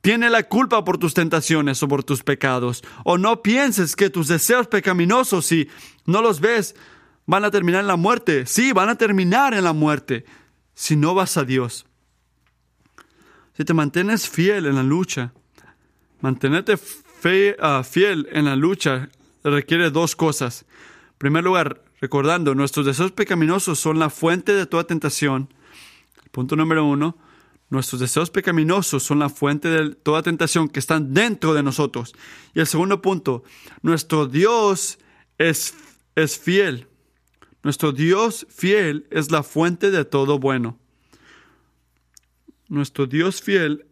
tiene 0.00 0.30
la 0.30 0.44
culpa 0.44 0.84
por 0.84 0.98
tus 0.98 1.14
tentaciones 1.14 1.82
o 1.82 1.88
por 1.88 2.04
tus 2.04 2.22
pecados. 2.22 2.82
O 3.04 3.18
no 3.18 3.42
pienses 3.42 3.96
que 3.96 4.10
tus 4.10 4.28
deseos 4.28 4.66
pecaminosos, 4.68 5.46
si 5.46 5.68
no 6.06 6.22
los 6.22 6.40
ves, 6.40 6.74
van 7.26 7.44
a 7.44 7.50
terminar 7.50 7.80
en 7.80 7.88
la 7.88 7.96
muerte. 7.96 8.46
Sí, 8.46 8.72
van 8.72 8.88
a 8.88 8.96
terminar 8.96 9.54
en 9.54 9.64
la 9.64 9.72
muerte 9.72 10.24
si 10.74 10.96
no 10.96 11.14
vas 11.14 11.36
a 11.36 11.44
Dios. 11.44 11.86
Si 13.56 13.64
te 13.64 13.74
mantienes 13.74 14.28
fiel 14.28 14.66
en 14.66 14.76
la 14.76 14.84
lucha, 14.84 15.32
mantenerte 16.20 16.78
ah, 17.60 17.82
fiel 17.82 18.28
en 18.30 18.44
la 18.44 18.54
lucha 18.54 19.08
requiere 19.42 19.90
dos 19.90 20.14
cosas. 20.14 20.64
En 21.10 21.18
primer 21.18 21.44
lugar, 21.44 21.82
recordando, 22.00 22.54
nuestros 22.54 22.86
deseos 22.86 23.12
pecaminosos 23.12 23.78
son 23.78 23.98
la 23.98 24.10
fuente 24.10 24.54
de 24.54 24.66
toda 24.66 24.84
tentación. 24.84 25.52
Punto 26.30 26.56
número 26.56 26.84
uno. 26.84 27.16
Nuestros 27.70 28.00
deseos 28.00 28.30
pecaminosos 28.30 29.02
son 29.02 29.18
la 29.18 29.28
fuente 29.28 29.68
de 29.68 29.94
toda 29.94 30.22
tentación 30.22 30.68
que 30.68 30.78
están 30.78 31.12
dentro 31.12 31.52
de 31.52 31.62
nosotros. 31.62 32.14
Y 32.54 32.60
el 32.60 32.66
segundo 32.66 33.02
punto, 33.02 33.44
nuestro 33.82 34.26
Dios 34.26 34.98
es, 35.36 35.74
es 36.14 36.38
fiel. 36.38 36.86
Nuestro 37.62 37.92
Dios 37.92 38.46
fiel 38.48 39.06
es 39.10 39.30
la 39.30 39.42
fuente 39.42 39.90
de 39.90 40.04
todo 40.04 40.38
bueno. 40.38 40.78
Nuestro 42.68 43.06
Dios 43.06 43.42
fiel 43.42 43.86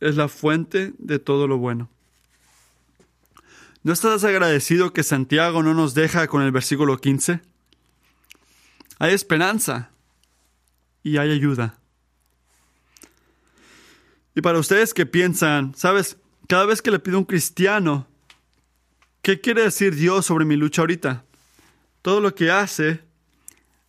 es 0.00 0.16
la 0.16 0.28
fuente 0.28 0.92
de 0.98 1.18
todo 1.18 1.46
lo 1.46 1.58
bueno. 1.58 1.88
¿No 3.82 3.92
estás 3.92 4.24
agradecido 4.24 4.92
que 4.92 5.02
Santiago 5.02 5.62
no 5.62 5.72
nos 5.72 5.94
deja 5.94 6.26
con 6.26 6.42
el 6.42 6.52
versículo 6.52 6.98
15? 6.98 7.40
Hay 8.98 9.14
esperanza 9.14 9.90
y 11.02 11.16
hay 11.16 11.30
ayuda. 11.30 11.79
Y 14.34 14.42
para 14.42 14.58
ustedes 14.58 14.94
que 14.94 15.06
piensan, 15.06 15.74
sabes, 15.74 16.16
cada 16.48 16.66
vez 16.66 16.82
que 16.82 16.90
le 16.90 16.98
pido 16.98 17.16
a 17.16 17.20
un 17.20 17.26
cristiano, 17.26 18.06
¿qué 19.22 19.40
quiere 19.40 19.62
decir 19.62 19.94
Dios 19.94 20.26
sobre 20.26 20.44
mi 20.44 20.56
lucha 20.56 20.82
ahorita? 20.82 21.24
Todo 22.02 22.20
lo 22.20 22.34
que 22.34 22.50
hace 22.50 23.00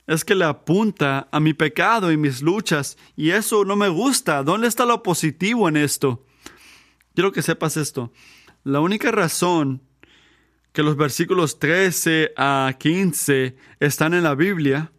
es 0.08 0.26
que 0.26 0.36
le 0.36 0.46
apunta 0.46 1.28
a 1.32 1.40
mi 1.40 1.54
pecado 1.54 2.12
y 2.12 2.18
mis 2.18 2.42
luchas, 2.42 2.98
y 3.16 3.30
eso 3.30 3.64
no 3.66 3.76
me 3.76 3.88
gusta. 3.88 4.44
¿Dónde 4.44 4.68
está 4.68 4.86
lo 4.86 5.04
positivo 5.04 5.70
en 5.70 5.78
esto? 5.78 6.26
Quiero 7.14 7.32
que 7.32 7.42
sepas 7.42 7.78
esto. 7.78 8.12
La 8.64 8.80
única 8.80 9.12
razón 9.12 9.82
que 10.74 10.84
los 10.84 10.98
versículos 10.98 11.60
13 11.60 12.34
a 12.38 12.74
15 12.78 13.56
están 13.80 14.14
en 14.14 14.24
la 14.24 14.36
Biblia 14.36 14.92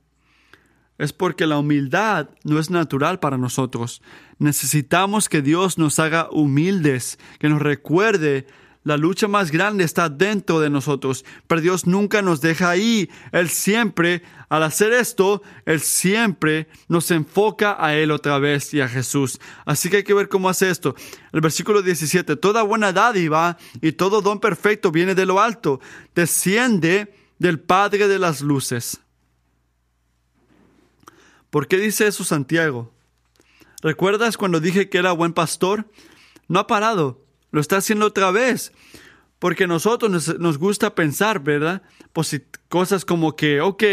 es 1.02 1.12
porque 1.12 1.48
la 1.48 1.58
humildad 1.58 2.28
no 2.44 2.60
es 2.60 2.70
natural 2.70 3.18
para 3.18 3.36
nosotros. 3.36 4.02
Necesitamos 4.38 5.28
que 5.28 5.42
Dios 5.42 5.76
nos 5.76 5.98
haga 5.98 6.28
humildes, 6.30 7.18
que 7.40 7.48
nos 7.48 7.60
recuerde 7.60 8.46
La 8.84 8.96
lucha 8.96 9.28
más 9.28 9.52
grande 9.52 9.84
está 9.84 10.08
dentro 10.08 10.58
de 10.58 10.68
nosotros, 10.68 11.24
pero 11.46 11.60
Dios 11.60 11.86
nunca 11.86 12.20
nos 12.20 12.40
deja 12.40 12.68
ahí. 12.70 13.08
Él 13.30 13.48
siempre, 13.48 14.22
al 14.48 14.64
hacer 14.64 14.92
esto, 14.92 15.40
Él 15.66 15.78
siempre 15.78 16.66
nos 16.88 17.12
enfoca 17.12 17.76
a 17.78 17.94
Él 17.94 18.10
otra 18.10 18.40
vez 18.40 18.74
y 18.74 18.80
a 18.80 18.88
Jesús. 18.88 19.40
Así 19.66 19.88
que 19.88 19.98
hay 19.98 20.02
que 20.02 20.14
ver 20.14 20.28
cómo 20.28 20.48
hace 20.48 20.68
esto. 20.68 20.96
El 21.32 21.40
versículo 21.40 21.80
17, 21.82 22.34
toda 22.34 22.62
buena 22.62 22.92
dádiva 22.92 23.56
y 23.80 23.92
todo 23.92 24.20
don 24.20 24.40
perfecto 24.40 24.90
viene 24.90 25.14
de 25.14 25.26
lo 25.26 25.40
alto, 25.40 25.80
desciende 26.16 27.14
del 27.38 27.60
Padre 27.60 28.08
de 28.08 28.18
las 28.18 28.40
Luces. 28.40 29.00
¿Por 31.52 31.68
qué 31.68 31.78
dice 31.78 32.08
eso 32.08 32.24
Santiago? 32.24 32.92
¿Recuerdas 33.80 34.36
cuando 34.36 34.58
dije 34.58 34.88
que 34.88 34.98
era 34.98 35.12
buen 35.12 35.32
pastor? 35.32 35.86
No 36.48 36.58
ha 36.58 36.66
parado 36.66 37.22
lo 37.52 37.60
está 37.60 37.76
haciendo 37.76 38.06
otra 38.06 38.32
vez. 38.32 38.72
Porque 39.38 39.66
nosotros 39.66 40.36
nos, 40.38 40.58
gusta 40.58 40.94
pensar, 40.94 41.40
¿verdad? 41.40 41.82
Pues 42.12 42.40
cosas 42.68 43.04
como 43.04 43.36
que, 43.36 43.60
ok, 43.60 43.84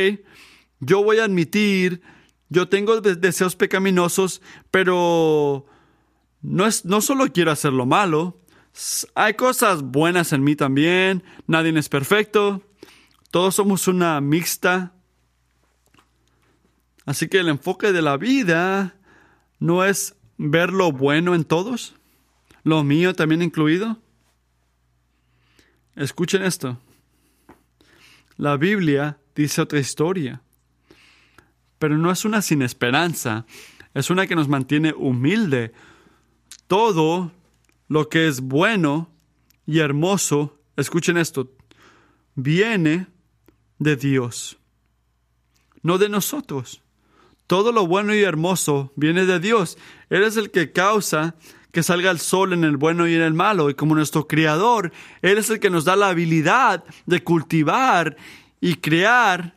yo 0.80 1.04
voy 1.04 1.20
a 1.20 1.26
admitir, 1.26 2.02
yo 2.50 2.70
tengo 2.70 3.02
deseos 3.02 3.56
pecaminosos, 3.56 4.42
pero 4.70 5.66
no, 6.42 6.68
es, 6.68 6.86
no 6.86 7.02
solo 7.02 7.32
quiero 7.34 7.52
hacer 7.52 7.74
lo 7.74 7.88
malo, 7.88 8.40
hay 9.16 9.34
cosas 9.34 9.82
buenas 9.82 10.34
en 10.34 10.44
mí 10.44 10.56
también, 10.56 11.24
nadie 11.48 11.78
es 11.78 11.90
perfecto, 11.90 12.62
todos 13.32 13.56
somos 13.56 13.88
una 13.88 14.22
mixta. 14.22 14.94
Así 17.10 17.28
que 17.28 17.40
el 17.40 17.50
enfoque 17.50 17.92
de 17.92 18.04
la 18.04 18.18
vida 18.18 18.94
no 19.58 19.84
es 19.84 20.16
ver 20.38 20.72
lo 20.72 20.92
bueno 20.92 21.34
en 21.34 21.44
todos, 21.44 21.96
lo 22.62 22.84
mío 22.84 23.16
también 23.16 23.42
incluido. 23.42 23.98
Escuchen 25.96 26.44
esto. 26.44 26.78
La 28.38 28.58
Biblia 28.58 29.18
dice 29.34 29.60
otra 29.60 29.80
historia, 29.80 30.44
pero 31.80 31.98
no 31.98 32.12
es 32.12 32.26
una 32.26 32.44
sin 32.44 32.62
esperanza, 32.62 33.48
es 33.96 34.12
una 34.12 34.28
que 34.28 34.36
nos 34.36 34.48
mantiene 34.48 34.94
humilde. 34.94 35.74
Todo 36.68 37.32
lo 37.88 38.08
que 38.08 38.28
es 38.28 38.40
bueno 38.40 39.10
y 39.66 39.80
hermoso, 39.80 40.60
escuchen 40.78 41.18
esto, 41.18 41.52
viene 42.36 43.08
de 43.80 43.96
Dios, 43.96 44.60
no 45.82 45.98
de 45.98 46.08
nosotros. 46.08 46.84
Todo 47.50 47.72
lo 47.72 47.88
bueno 47.88 48.14
y 48.14 48.22
hermoso 48.22 48.94
viene 48.96 49.26
de 49.26 49.40
Dios. 49.40 49.80
Él 50.12 50.22
es 50.22 50.38
el 50.38 50.52
que 50.52 50.72
causa 50.72 51.34
que 51.72 51.82
salga 51.82 52.12
el 52.12 52.20
sol 52.20 52.54
en 52.54 52.64
el 52.64 52.78
bueno 52.78 53.08
y 53.08 53.16
en 53.16 53.24
el 53.24 53.34
malo. 53.34 53.72
Y 53.72 53.74
como 53.74 53.96
nuestro 53.96 54.28
Creador, 54.28 54.92
Él 55.24 55.40
es 55.40 55.50
el 55.50 55.60
que 55.60 55.72
nos 55.72 55.84
da 55.84 55.96
la 55.96 56.10
habilidad 56.10 56.84
de 57.08 57.24
cultivar 57.24 58.18
y 58.62 58.76
crear, 58.76 59.56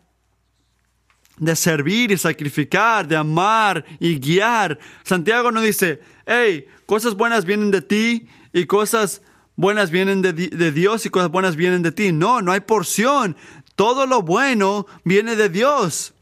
de 1.37 1.55
servir 1.55 2.13
y 2.13 2.17
sacrificar, 2.17 3.07
de 3.07 3.17
amar 3.17 3.85
y 4.01 4.19
guiar. 4.19 4.79
Santiago 5.03 5.53
no 5.53 5.61
dice, 5.61 6.01
hey, 6.25 6.65
cosas 6.87 7.15
buenas 7.15 7.45
vienen 7.45 7.71
de 7.71 7.83
ti 7.83 8.27
y 8.55 8.65
cosas 8.65 9.21
buenas 9.55 9.91
vienen 9.91 10.23
de 10.23 10.73
Dios 10.73 11.05
y 11.05 11.11
cosas 11.11 11.31
buenas 11.31 11.57
vienen 11.57 11.83
de 11.83 11.93
ti. 11.93 12.11
No, 12.11 12.41
no 12.41 12.53
hay 12.53 12.61
porción. 12.61 13.37
Todo 13.77 14.07
lo 14.07 14.23
bueno 14.23 14.87
viene 15.05 15.37
de 15.37 15.51
Dios. 15.51 16.15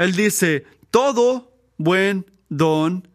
Él 0.00 0.16
dice, 0.16 0.64
todo 0.90 1.52
buen 1.76 2.24
don 2.48 3.06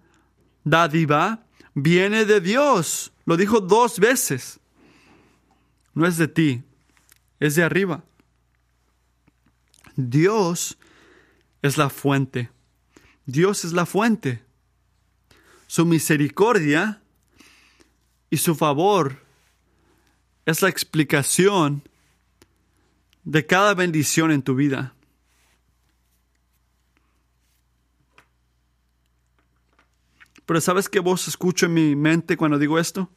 dádiva 0.63 1.43
viene 1.74 2.26
de 2.26 2.39
Dios. 2.39 3.12
Lo 3.26 3.38
dijo 3.38 3.60
dos 3.60 3.98
veces. 3.98 4.60
No 5.95 6.06
es 6.06 6.17
de 6.17 6.28
ti, 6.28 6.62
es 7.39 7.56
de 7.56 7.63
arriba. 7.63 8.04
Dios 9.95 10.78
es 11.63 11.76
la 11.76 11.89
fuente. 11.89 12.52
Dios 13.26 13.65
es 13.65 13.74
la 13.74 13.88
fuente. 13.88 14.43
Su 15.65 15.88
misericordia 15.88 17.02
y 18.30 18.38
su 18.38 18.54
favor 18.54 19.24
es 20.45 20.62
la 20.62 20.69
explicación 20.69 21.82
de 23.24 23.43
cada 23.43 23.74
bendición 23.74 24.30
en 24.30 24.43
tu 24.43 24.54
vida. 24.54 24.93
Pero 30.45 30.62
¿sabes 30.62 30.89
qué 30.89 30.99
voz 30.99 31.27
escucho 31.27 31.65
en 31.65 31.73
mi 31.73 31.95
mente 31.95 32.38
cuando 32.38 32.60
digo 32.60 32.77
esto? 32.79 33.10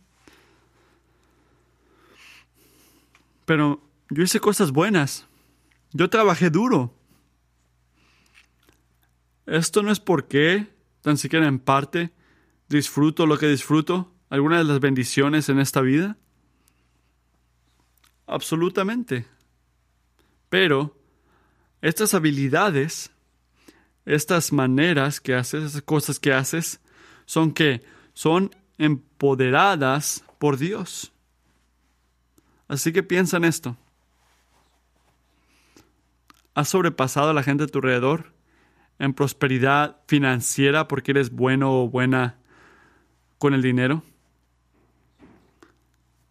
Pero 3.45 3.83
yo 4.11 4.23
hice 4.23 4.41
cosas 4.41 4.73
buenas. 4.73 5.27
Yo 5.93 6.11
trabajé 6.11 6.51
duro. 6.51 6.95
Esto 9.47 9.83
no 9.83 9.91
es 9.91 10.01
porque, 10.01 10.67
tan 11.01 11.17
siquiera 11.17 11.47
en 11.47 11.59
parte, 11.59 12.13
disfruto 12.69 13.27
lo 13.27 13.39
que 13.39 13.49
disfruto, 13.49 14.13
alguna 14.29 14.59
de 14.59 14.65
las 14.65 14.81
bendiciones 14.81 15.49
en 15.49 15.59
esta 15.59 15.81
vida. 15.81 16.19
Absolutamente. 18.27 19.27
Pero 20.51 20.99
estas 21.81 22.13
habilidades, 22.13 23.11
estas 24.05 24.53
maneras 24.53 25.21
que 25.21 25.35
haces, 25.35 25.65
esas 25.65 25.83
cosas 25.83 26.19
que 26.19 26.33
haces, 26.33 26.81
son 27.29 27.53
que 27.53 27.83
son 28.15 28.51
empoderadas 28.79 30.25
por 30.39 30.57
Dios. 30.57 31.13
Así 32.69 32.91
que 32.91 33.03
piensa 33.03 33.37
en 33.37 33.45
esto. 33.45 33.77
¿Has 36.55 36.71
sobrepasado 36.71 37.29
a 37.29 37.35
la 37.35 37.43
gente 37.43 37.65
a 37.65 37.67
tu 37.67 37.81
alrededor 37.81 38.33
en 38.99 39.13
prosperidad 39.13 40.01
financiera 40.07 40.89
porque 40.89 41.11
eres 41.11 41.31
bueno 41.31 41.83
o 41.83 41.91
buena 41.91 42.39
con 43.37 43.53
el 43.53 43.61
dinero? 43.61 44.03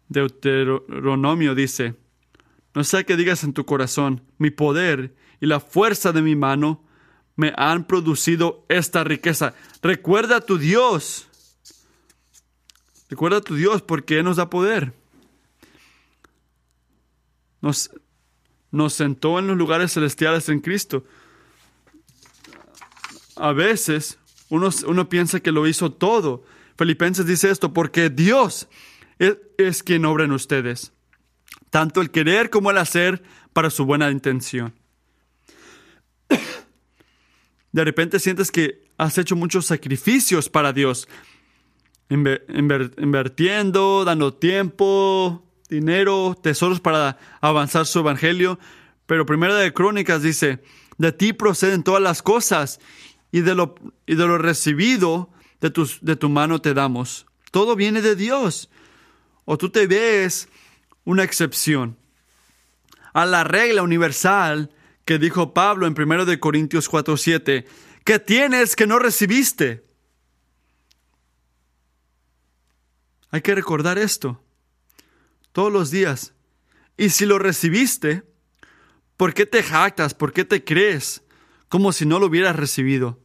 Deuteronomio 0.08 1.54
dice, 1.54 1.94
no 2.74 2.82
sea 2.82 3.04
que 3.04 3.16
digas 3.16 3.44
en 3.44 3.52
tu 3.52 3.64
corazón, 3.64 4.24
mi 4.36 4.50
poder 4.50 5.14
y 5.38 5.46
la 5.46 5.60
fuerza 5.60 6.10
de 6.10 6.22
mi 6.22 6.34
mano 6.34 6.82
me 7.38 7.52
han 7.56 7.84
producido 7.84 8.66
esta 8.68 9.04
riqueza. 9.04 9.54
Recuerda 9.80 10.38
a 10.38 10.40
tu 10.40 10.58
Dios. 10.58 11.28
Recuerda 13.08 13.36
a 13.36 13.40
tu 13.40 13.54
Dios 13.54 13.80
porque 13.80 14.18
Él 14.18 14.24
nos 14.24 14.38
da 14.38 14.50
poder. 14.50 14.92
Nos, 17.60 17.92
nos 18.72 18.92
sentó 18.92 19.38
en 19.38 19.46
los 19.46 19.56
lugares 19.56 19.92
celestiales 19.92 20.48
en 20.48 20.58
Cristo. 20.58 21.04
A 23.36 23.52
veces 23.52 24.18
uno, 24.48 24.70
uno 24.88 25.08
piensa 25.08 25.38
que 25.38 25.52
lo 25.52 25.68
hizo 25.68 25.92
todo. 25.92 26.42
Filipenses 26.76 27.24
dice 27.24 27.50
esto, 27.50 27.72
porque 27.72 28.10
Dios 28.10 28.66
es, 29.20 29.36
es 29.58 29.84
quien 29.84 30.04
obra 30.06 30.24
en 30.24 30.32
ustedes, 30.32 30.92
tanto 31.70 32.00
el 32.00 32.10
querer 32.10 32.50
como 32.50 32.72
el 32.72 32.78
hacer 32.78 33.22
para 33.52 33.70
su 33.70 33.84
buena 33.84 34.10
intención 34.10 34.77
de 37.72 37.84
repente 37.84 38.18
sientes 38.18 38.50
que 38.50 38.86
has 38.96 39.18
hecho 39.18 39.36
muchos 39.36 39.66
sacrificios 39.66 40.48
para 40.48 40.72
Dios, 40.72 41.08
invirtiendo, 42.08 44.04
dando 44.04 44.34
tiempo, 44.34 45.44
dinero, 45.68 46.36
tesoros 46.42 46.80
para 46.80 47.18
avanzar 47.40 47.86
su 47.86 47.98
evangelio. 47.98 48.58
Pero 49.06 49.26
Primera 49.26 49.54
de 49.54 49.72
Crónicas 49.72 50.22
dice, 50.22 50.62
de 50.96 51.12
ti 51.12 51.32
proceden 51.32 51.82
todas 51.82 52.02
las 52.02 52.22
cosas 52.22 52.80
y 53.30 53.40
de 53.40 53.54
lo, 53.54 53.74
y 54.06 54.14
de 54.14 54.26
lo 54.26 54.38
recibido 54.38 55.30
de, 55.60 55.70
tus, 55.70 55.98
de 56.02 56.16
tu 56.16 56.28
mano 56.28 56.60
te 56.60 56.74
damos. 56.74 57.26
Todo 57.50 57.76
viene 57.76 58.02
de 58.02 58.16
Dios. 58.16 58.70
O 59.44 59.56
tú 59.56 59.70
te 59.70 59.86
ves 59.86 60.48
una 61.04 61.24
excepción 61.24 61.96
a 63.14 63.24
la 63.24 63.44
regla 63.44 63.82
universal 63.82 64.70
que 65.08 65.18
dijo 65.18 65.54
Pablo 65.54 65.86
en 65.86 65.94
1 65.98 66.26
de 66.26 66.38
Corintios 66.38 66.86
4:7, 66.90 67.64
que 68.04 68.18
tienes 68.18 68.76
que 68.76 68.86
no 68.86 68.98
recibiste. 68.98 69.82
Hay 73.30 73.40
que 73.40 73.54
recordar 73.54 73.96
esto 73.96 74.44
todos 75.52 75.72
los 75.72 75.90
días. 75.90 76.34
Y 76.98 77.08
si 77.08 77.24
lo 77.24 77.38
recibiste, 77.38 78.22
¿por 79.16 79.32
qué 79.32 79.46
te 79.46 79.62
jactas? 79.62 80.12
¿Por 80.12 80.34
qué 80.34 80.44
te 80.44 80.62
crees 80.62 81.24
como 81.70 81.92
si 81.92 82.04
no 82.04 82.18
lo 82.18 82.26
hubieras 82.26 82.56
recibido? 82.56 83.18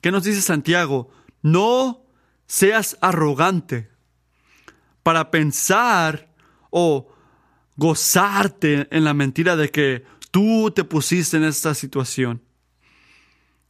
¿Qué 0.00 0.10
nos 0.10 0.24
dice 0.24 0.40
Santiago? 0.40 1.10
No 1.42 2.06
seas 2.46 2.96
arrogante 3.02 3.90
para 5.02 5.30
pensar 5.30 6.32
o 6.70 7.14
gozarte 7.76 8.88
en 8.90 9.04
la 9.04 9.12
mentira 9.12 9.56
de 9.56 9.70
que 9.70 10.15
Tú 10.36 10.70
te 10.70 10.84
pusiste 10.84 11.38
en 11.38 11.44
esta 11.44 11.72
situación. 11.72 12.42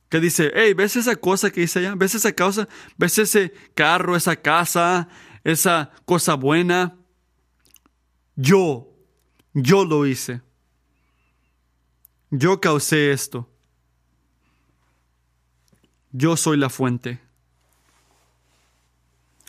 Que 0.08 0.18
dice, 0.18 0.50
hey, 0.52 0.74
¿ves 0.74 0.96
esa 0.96 1.14
cosa 1.14 1.52
que 1.52 1.60
dice 1.60 1.78
allá? 1.78 1.94
¿Ves 1.94 2.16
esa 2.16 2.32
cosa? 2.32 2.66
¿Ves 2.96 3.20
ese 3.20 3.52
carro, 3.76 4.16
esa 4.16 4.34
casa, 4.34 5.06
esa 5.44 5.92
cosa 6.04 6.34
buena? 6.34 6.98
yo, 8.34 8.92
yo 9.54 9.84
lo 9.84 10.06
hice. 10.06 10.42
Yo 12.30 12.60
causé 12.60 13.12
esto. 13.12 13.48
Yo 16.10 16.36
soy 16.36 16.56
la 16.56 16.68
fuente. 16.68 17.20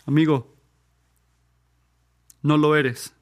Amigo, 0.06 0.56
no 2.42 2.56
lo 2.56 2.76
eres. 2.76 3.12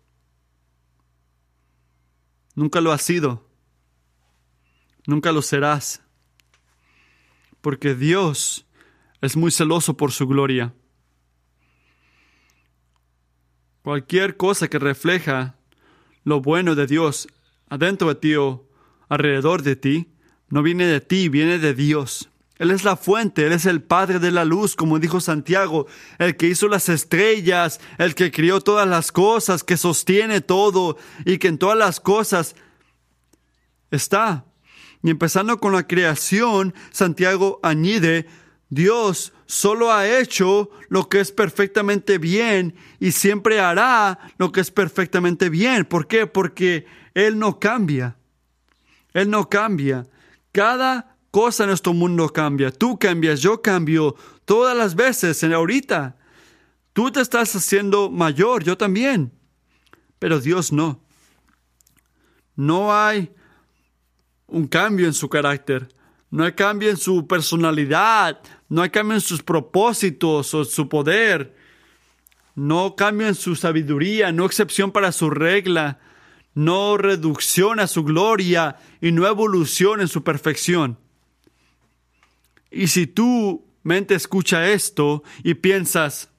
Nunca 2.55 2.83
lo 2.83 2.93
has 2.93 3.01
sido. 3.01 3.46
Nunca 5.07 5.33
lo 5.33 5.43
serás. 5.43 6.03
Porque 7.61 7.95
Dios 7.95 8.67
es 9.21 9.37
muy 9.37 9.51
celoso 9.51 9.97
por 9.97 10.13
su 10.13 10.27
gloria. 10.27 10.75
Cualquier 13.83 14.37
cosa 14.37 14.69
que 14.69 14.79
refleja 14.79 15.57
lo 16.25 16.41
bueno 16.41 16.75
de 16.75 16.87
Dios 16.87 17.29
adentro 17.69 18.09
de 18.09 18.15
ti 18.17 18.35
o 18.35 18.69
alrededor 19.09 19.63
de 19.63 19.77
ti, 19.77 20.09
no 20.49 20.63
viene 20.63 20.87
de 20.87 21.01
ti, 21.01 21.29
viene 21.29 21.59
de 21.59 21.75
Dios. 21.75 22.29
Él 22.59 22.71
es 22.71 22.85
la 22.85 22.97
fuente, 22.97 23.47
Él 23.47 23.53
es 23.53 23.67
el 23.67 23.83
Padre 23.83 24.19
de 24.19 24.31
la 24.31 24.45
luz, 24.45 24.77
como 24.77 24.99
dijo 24.99 25.21
Santiago, 25.21 25.87
el 26.19 26.37
que 26.37 26.47
hizo 26.47 26.69
las 26.69 26.89
estrellas, 26.89 27.81
el 27.99 28.15
que 28.15 28.31
crió 28.31 28.61
todas 28.61 28.89
las 28.89 29.13
cosas, 29.13 29.63
que 29.63 29.77
sostiene 29.77 30.41
todo 30.41 30.97
y 31.25 31.39
que 31.39 31.49
en 31.49 31.59
todas 31.59 31.77
las 31.77 32.01
cosas 32.01 32.57
está. 33.91 34.47
Y 35.03 35.11
empezando 35.11 35.59
con 35.59 35.73
la 35.73 35.87
creación, 35.87 36.75
Santiago 36.91 37.61
añade, 37.63 38.27
Dios 38.69 39.33
solo 39.47 39.93
ha 39.93 40.09
hecho 40.09 40.71
lo 40.89 41.09
que 41.09 41.21
es 41.21 41.31
perfectamente 41.31 42.19
bien 42.19 42.75
y 42.99 43.13
siempre 43.13 43.61
hará 43.61 44.19
lo 44.39 44.51
que 44.51 44.61
es 44.61 44.71
perfectamente 44.71 45.49
bien. 45.49 45.85
¿Por 45.85 46.09
qué? 46.09 46.27
Porque 46.27 46.87
Él 47.15 47.39
no 47.39 47.61
cambia. 47.61 48.17
Él 49.13 49.31
no 49.31 49.49
cambia. 49.49 50.07
Cada 50.53 51.17
cosa 51.31 51.65
en 51.65 51.69
nuestro 51.69 51.93
mundo 51.93 52.29
cambia. 52.31 52.71
Tú 52.71 52.99
cambias, 52.99 53.41
yo 53.41 53.63
cambio 53.63 54.17
todas 54.45 54.77
las 54.77 54.95
veces 54.95 55.43
en 55.43 55.53
ahorita. 55.53 56.17
Tú 56.93 57.11
te 57.11 57.21
estás 57.21 57.55
haciendo 57.55 58.11
mayor, 58.11 58.65
yo 58.65 58.77
también. 58.77 59.33
Pero 60.19 60.41
Dios 60.41 60.73
no. 60.73 61.03
No 62.55 62.97
hay 62.97 63.31
un 64.47 64.67
cambio 64.67 65.07
en 65.07 65.15
su 65.15 65.29
carácter. 65.29 65.89
No 66.31 66.45
hay 66.45 66.53
cambio 66.53 66.91
en 66.91 66.97
su 66.97 67.27
personalidad. 67.27 68.41
No 68.69 68.83
hay 68.83 68.91
cambio 68.91 69.15
en 69.15 69.21
sus 69.21 69.43
propósitos 69.43 70.55
o 70.55 70.65
su 70.65 70.89
poder. 70.89 71.57
No 72.55 72.97
cambio 72.97 73.29
en 73.29 73.35
su 73.35 73.57
sabiduría. 73.57 74.33
No 74.33 74.45
excepción 74.45 74.93
para 74.93 75.13
su 75.13 75.31
regla. 75.31 75.99
No 76.55 76.97
reducción 76.97 77.81
a 77.81 77.87
su 77.87 78.03
gloria 78.05 78.77
y 79.01 79.13
no 79.13 79.27
evolución 79.27 80.01
en 80.01 80.09
su 80.09 80.25
perfección. 80.25 80.99
Y 82.71 82.89
si 82.89 83.07
tu 83.07 83.65
mente 83.83 84.15
escucha 84.15 84.71
esto 84.71 85.23
y 85.43 85.55
piensas, 85.55 86.31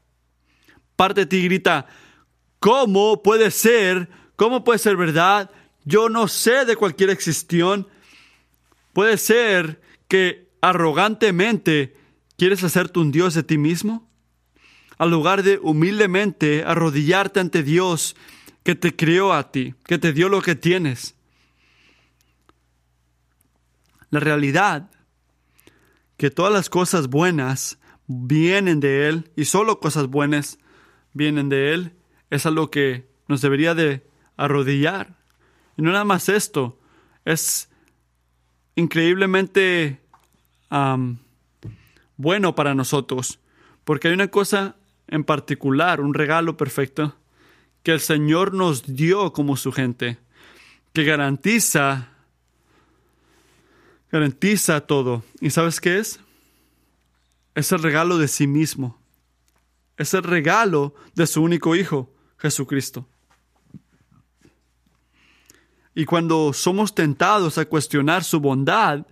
parte 0.96 1.22
de 1.22 1.26
ti 1.28 1.44
grita, 1.44 1.88
¿cómo 2.60 3.22
puede 3.24 3.52
ser? 3.52 4.10
¿Cómo 4.36 4.64
puede 4.64 4.80
ser 4.80 4.98
verdad? 4.98 5.52
Yo 5.86 6.10
no 6.10 6.28
sé 6.28 6.66
de 6.66 6.76
cualquier 6.76 7.10
existión. 7.10 7.88
Puede 8.98 9.18
ser 9.20 9.80
que 10.08 10.50
arrogantemente 10.60 11.96
quieres 12.36 12.64
hacerte 12.64 12.98
un 12.98 13.12
Dios 13.12 13.36
de 13.36 13.44
ti 13.44 13.60
mismo. 13.60 14.10
Al 14.98 15.12
lugar 15.12 15.44
de 15.44 15.60
humildemente 15.62 16.64
arrodillarte 16.66 17.40
ante 17.40 17.62
Dios 17.62 18.16
que 18.64 18.74
te 18.74 18.96
creó 18.96 19.34
a 19.34 19.52
ti, 19.52 19.76
que 19.86 20.00
te 20.00 20.14
dio 20.14 20.30
lo 20.30 20.42
que 20.42 20.56
tienes. 20.56 21.14
La 24.10 24.20
realidad 24.20 24.90
que 26.18 26.32
todas 26.32 26.52
las 26.52 26.68
cosas 26.68 27.08
buenas 27.08 27.78
vienen 28.08 28.80
de 28.80 29.10
Él 29.10 29.30
y 29.36 29.46
solo 29.46 29.80
cosas 29.80 30.08
buenas 30.08 30.58
vienen 31.14 31.50
de 31.50 31.76
Él, 31.76 31.94
es 32.32 32.48
algo 32.48 32.72
que 32.72 33.08
nos 33.28 33.42
debería 33.42 33.76
de 33.76 34.10
arrodillar. 34.38 35.20
Y 35.78 35.84
no 35.84 35.92
nada 35.92 36.04
más 36.04 36.30
esto, 36.30 36.80
es 37.26 37.70
increíblemente 38.78 40.00
bueno 42.16 42.56
para 42.56 42.74
nosotros, 42.74 43.40
porque 43.84 44.08
hay 44.08 44.14
una 44.14 44.30
cosa 44.30 44.78
en 45.10 45.26
particular, 45.26 46.00
un 46.00 46.14
regalo 46.14 46.56
perfecto, 46.56 47.18
que 47.84 47.92
el 47.92 48.00
Señor 48.00 48.54
nos 48.54 48.96
dio 48.96 49.34
como 49.34 49.58
su 49.58 49.74
gente, 49.74 50.18
que 50.94 51.04
garantiza 51.04 52.14
Garantiza 54.12 54.82
todo. 54.82 55.24
¿Y 55.42 55.50
sabes 55.50 55.82
qué 55.82 56.00
es? 56.00 56.20
Es 57.56 57.72
el 57.72 57.84
regalo 57.84 58.18
de 58.18 58.28
sí 58.28 58.48
mismo. 58.48 58.98
Es 59.98 60.14
el 60.14 60.24
regalo 60.24 60.96
de 61.16 61.28
su 61.28 61.44
único 61.44 61.76
Hijo, 61.76 62.10
Jesucristo. 62.38 63.08
Y 65.98 66.06
cuando 66.06 66.54
somos 66.54 66.94
tentados 66.94 67.58
a 67.58 67.66
cuestionar 67.66 68.24
su 68.24 68.40
bondad, 68.40 69.08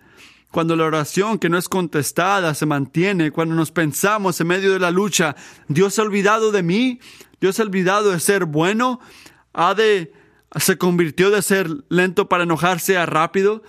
cuando 0.52 0.76
la 0.76 0.84
oración 0.84 1.40
que 1.40 1.50
no 1.50 1.58
es 1.58 1.68
contestada 1.68 2.54
se 2.54 2.68
mantiene, 2.68 3.32
cuando 3.32 3.56
nos 3.56 3.72
pensamos 3.72 4.40
en 4.40 4.46
medio 4.46 4.72
de 4.72 4.78
la 4.78 4.92
lucha, 4.92 5.36
Dios 5.68 5.98
ha 5.98 6.04
olvidado 6.04 6.52
de 6.52 6.62
mí, 6.62 7.00
Dios 7.42 7.60
ha 7.60 7.64
olvidado 7.64 8.12
de 8.12 8.20
ser 8.20 8.46
bueno, 8.46 9.00
ha 9.52 9.74
de, 9.74 10.14
se 10.58 10.78
convirtió 10.78 11.32
de 11.32 11.42
ser 11.42 11.72
lento 11.90 12.30
para 12.30 12.44
enojarse 12.44 13.00
a 13.00 13.08
rápido, 13.08 13.64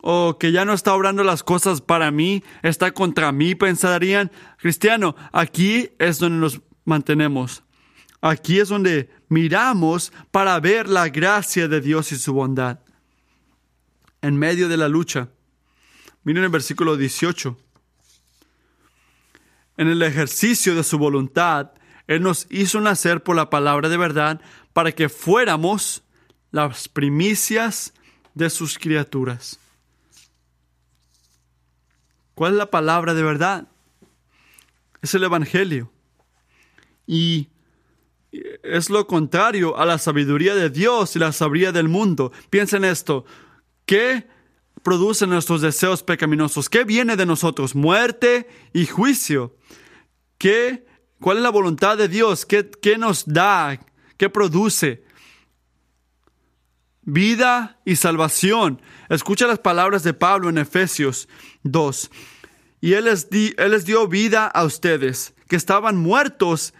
o 0.00 0.38
que 0.38 0.52
ya 0.52 0.64
no 0.64 0.72
está 0.72 0.94
obrando 0.94 1.24
las 1.24 1.42
cosas 1.42 1.80
para 1.80 2.12
mí, 2.12 2.44
está 2.62 2.92
contra 2.92 3.32
mí, 3.32 3.56
pensarían. 3.56 4.30
Cristiano, 4.58 5.16
aquí 5.32 5.90
es 5.98 6.20
donde 6.20 6.38
nos 6.38 6.60
mantenemos. 6.84 7.64
Aquí 8.20 8.60
es 8.60 8.68
donde 8.68 9.10
miramos 9.28 10.12
para 10.30 10.58
ver 10.60 10.88
la 10.88 11.08
gracia 11.08 11.68
de 11.68 11.80
Dios 11.80 12.12
y 12.12 12.16
su 12.18 12.34
bondad. 12.34 12.80
En 14.20 14.36
medio 14.36 14.68
de 14.68 14.76
la 14.76 14.88
lucha. 14.88 15.30
Miren 16.22 16.44
el 16.44 16.50
versículo 16.50 16.96
18. 16.96 17.56
En 19.78 19.88
el 19.88 20.02
ejercicio 20.02 20.74
de 20.74 20.84
su 20.84 20.98
voluntad, 20.98 21.72
Él 22.06 22.22
nos 22.22 22.46
hizo 22.50 22.80
nacer 22.80 23.22
por 23.22 23.36
la 23.36 23.48
palabra 23.48 23.88
de 23.88 23.96
verdad 23.96 24.40
para 24.74 24.92
que 24.92 25.08
fuéramos 25.08 26.02
las 26.50 26.88
primicias 26.88 27.94
de 28.34 28.50
sus 28.50 28.78
criaturas. 28.78 29.58
¿Cuál 32.34 32.52
es 32.52 32.58
la 32.58 32.70
palabra 32.70 33.14
de 33.14 33.22
verdad? 33.22 33.68
Es 35.00 35.14
el 35.14 35.24
Evangelio. 35.24 35.90
Y 37.06 37.48
es 38.32 38.90
lo 38.90 39.06
contrario 39.06 39.76
a 39.78 39.84
la 39.84 39.98
sabiduría 39.98 40.54
de 40.54 40.70
Dios 40.70 41.16
y 41.16 41.18
la 41.18 41.32
sabiduría 41.32 41.72
del 41.72 41.88
mundo. 41.88 42.32
Piensen 42.48 42.84
esto. 42.84 43.24
¿Qué 43.86 44.26
producen 44.82 45.30
nuestros 45.30 45.60
deseos 45.60 46.02
pecaminosos? 46.02 46.68
¿Qué 46.68 46.84
viene 46.84 47.16
de 47.16 47.26
nosotros? 47.26 47.74
Muerte 47.74 48.48
y 48.72 48.86
juicio. 48.86 49.56
¿Qué, 50.38 50.86
¿Cuál 51.20 51.38
es 51.38 51.42
la 51.42 51.50
voluntad 51.50 51.98
de 51.98 52.08
Dios? 52.08 52.46
¿Qué, 52.46 52.70
qué 52.70 52.98
nos 52.98 53.24
da? 53.26 53.80
¿Qué 54.16 54.30
produce? 54.30 55.04
Vida 57.02 57.80
y 57.84 57.96
salvación. 57.96 58.80
Escucha 59.08 59.46
las 59.46 59.58
palabras 59.58 60.02
de 60.02 60.14
Pablo 60.14 60.48
en 60.48 60.58
Efesios 60.58 61.28
2. 61.64 62.10
Y 62.80 62.92
él 62.94 63.06
les, 63.06 63.28
él 63.30 63.70
les 63.72 63.84
dio 63.84 64.06
vida 64.06 64.46
a 64.46 64.64
ustedes, 64.64 65.34
que 65.48 65.56
estaban 65.56 65.96
muertos 65.96 66.72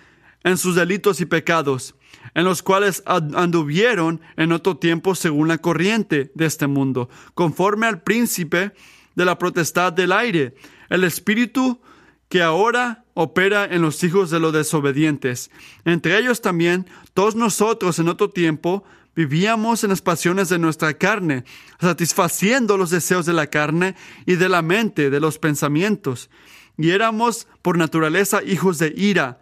en 0.44 0.56
sus 0.56 0.74
delitos 0.74 1.20
y 1.20 1.26
pecados, 1.26 1.94
en 2.34 2.44
los 2.44 2.62
cuales 2.62 3.02
anduvieron 3.06 4.20
en 4.36 4.52
otro 4.52 4.76
tiempo 4.76 5.14
según 5.14 5.48
la 5.48 5.58
corriente 5.58 6.30
de 6.34 6.46
este 6.46 6.66
mundo, 6.66 7.08
conforme 7.34 7.86
al 7.86 8.02
príncipe 8.02 8.72
de 9.14 9.24
la 9.24 9.38
potestad 9.38 9.92
del 9.92 10.12
aire, 10.12 10.54
el 10.88 11.04
espíritu 11.04 11.80
que 12.28 12.42
ahora 12.42 13.04
opera 13.14 13.64
en 13.64 13.82
los 13.82 14.02
hijos 14.04 14.30
de 14.30 14.40
los 14.40 14.52
desobedientes. 14.52 15.50
Entre 15.84 16.16
ellos 16.16 16.40
también 16.40 16.86
todos 17.12 17.34
nosotros 17.34 17.98
en 17.98 18.08
otro 18.08 18.30
tiempo 18.30 18.84
Vivíamos 19.14 19.82
en 19.82 19.90
las 19.90 20.02
pasiones 20.02 20.48
de 20.48 20.58
nuestra 20.58 20.94
carne, 20.94 21.44
satisfaciendo 21.80 22.76
los 22.76 22.90
deseos 22.90 23.26
de 23.26 23.32
la 23.32 23.48
carne 23.48 23.96
y 24.24 24.36
de 24.36 24.48
la 24.48 24.62
mente, 24.62 25.10
de 25.10 25.20
los 25.20 25.38
pensamientos. 25.38 26.30
Y 26.78 26.90
éramos 26.90 27.48
por 27.60 27.76
naturaleza 27.76 28.42
hijos 28.42 28.78
de 28.78 28.94
ira, 28.96 29.40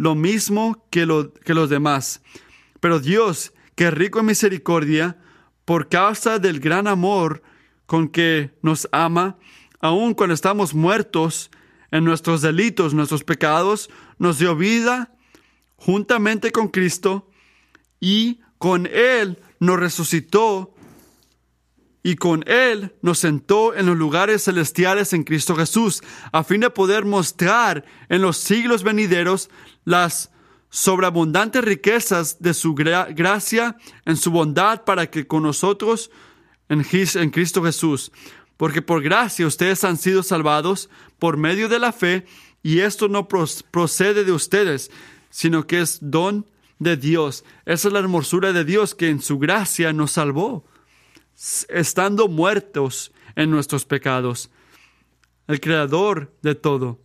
lo 0.00 0.14
mismo 0.14 0.86
que, 0.88 1.04
los 1.04 1.68
demás. 1.68 2.22
Pero 2.80 3.00
Dios, 3.00 3.52
que 3.74 3.90
rico 3.90 4.20
en 4.20 4.26
misericordia, 4.26 5.18
por 5.66 5.90
causa 5.90 6.38
del 6.38 6.58
gran 6.58 6.86
amor 6.86 7.42
con 7.84 8.08
que 8.08 8.50
nos 8.62 8.88
ama, 8.92 9.36
aun 9.78 10.14
cuando 10.14 10.32
estamos 10.32 10.72
muertos 10.72 11.50
en 11.90 12.04
nuestros 12.04 12.40
delitos, 12.40 12.94
nuestros 12.94 13.24
pecados, 13.24 13.90
nos 14.18 14.38
dio 14.38 14.56
vida 14.56 15.12
juntamente 15.76 16.50
con 16.50 16.68
Cristo 16.68 17.28
y 18.00 18.40
con 18.56 18.86
Él 18.86 19.38
nos 19.58 19.78
resucitó 19.78 20.74
y 22.02 22.16
con 22.16 22.44
Él 22.46 22.94
nos 23.02 23.18
sentó 23.18 23.74
en 23.74 23.86
los 23.86 23.96
lugares 23.96 24.44
celestiales 24.44 25.12
en 25.12 25.24
Cristo 25.24 25.54
Jesús, 25.54 26.02
a 26.32 26.44
fin 26.44 26.60
de 26.60 26.70
poder 26.70 27.04
mostrar 27.04 27.84
en 28.08 28.22
los 28.22 28.38
siglos 28.38 28.82
venideros 28.82 29.50
las 29.84 30.30
sobreabundantes 30.70 31.62
riquezas 31.64 32.40
de 32.40 32.54
su 32.54 32.74
gracia 32.74 33.76
en 34.06 34.16
su 34.16 34.30
bondad 34.30 34.84
para 34.84 35.10
que 35.10 35.26
con 35.26 35.42
nosotros 35.42 36.10
en, 36.68 36.86
en 36.92 37.30
Cristo 37.30 37.62
Jesús. 37.62 38.12
Porque 38.56 38.82
por 38.82 39.02
gracia 39.02 39.46
ustedes 39.46 39.84
han 39.84 39.96
sido 39.96 40.22
salvados 40.22 40.88
por 41.18 41.36
medio 41.36 41.68
de 41.68 41.78
la 41.78 41.92
fe, 41.92 42.26
y 42.62 42.80
esto 42.80 43.08
no 43.08 43.26
procede 43.26 44.24
de 44.24 44.32
ustedes, 44.32 44.90
sino 45.30 45.66
que 45.66 45.80
es 45.80 45.98
don 46.02 46.46
de 46.78 46.96
Dios. 46.96 47.44
Esa 47.64 47.88
es 47.88 47.94
la 47.94 48.00
hermosura 48.00 48.52
de 48.52 48.64
Dios 48.64 48.94
que 48.94 49.08
en 49.08 49.22
su 49.22 49.38
gracia 49.38 49.92
nos 49.92 50.12
salvó, 50.12 50.64
estando 51.68 52.28
muertos 52.28 53.12
en 53.36 53.50
nuestros 53.50 53.84
pecados. 53.84 54.50
El 55.46 55.60
creador 55.60 56.32
de 56.42 56.54
todo. 56.54 57.00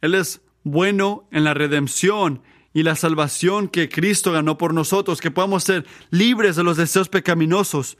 Él 0.00 0.14
es 0.14 0.40
bueno 0.64 1.28
en 1.30 1.44
la 1.44 1.54
redención 1.54 2.42
y 2.72 2.82
la 2.82 2.96
salvación 2.96 3.68
que 3.68 3.88
Cristo 3.88 4.32
ganó 4.32 4.56
por 4.56 4.72
nosotros, 4.72 5.20
que 5.20 5.30
podamos 5.30 5.64
ser 5.64 5.86
libres 6.10 6.56
de 6.56 6.64
los 6.64 6.76
deseos 6.76 7.08
pecaminosos 7.08 7.98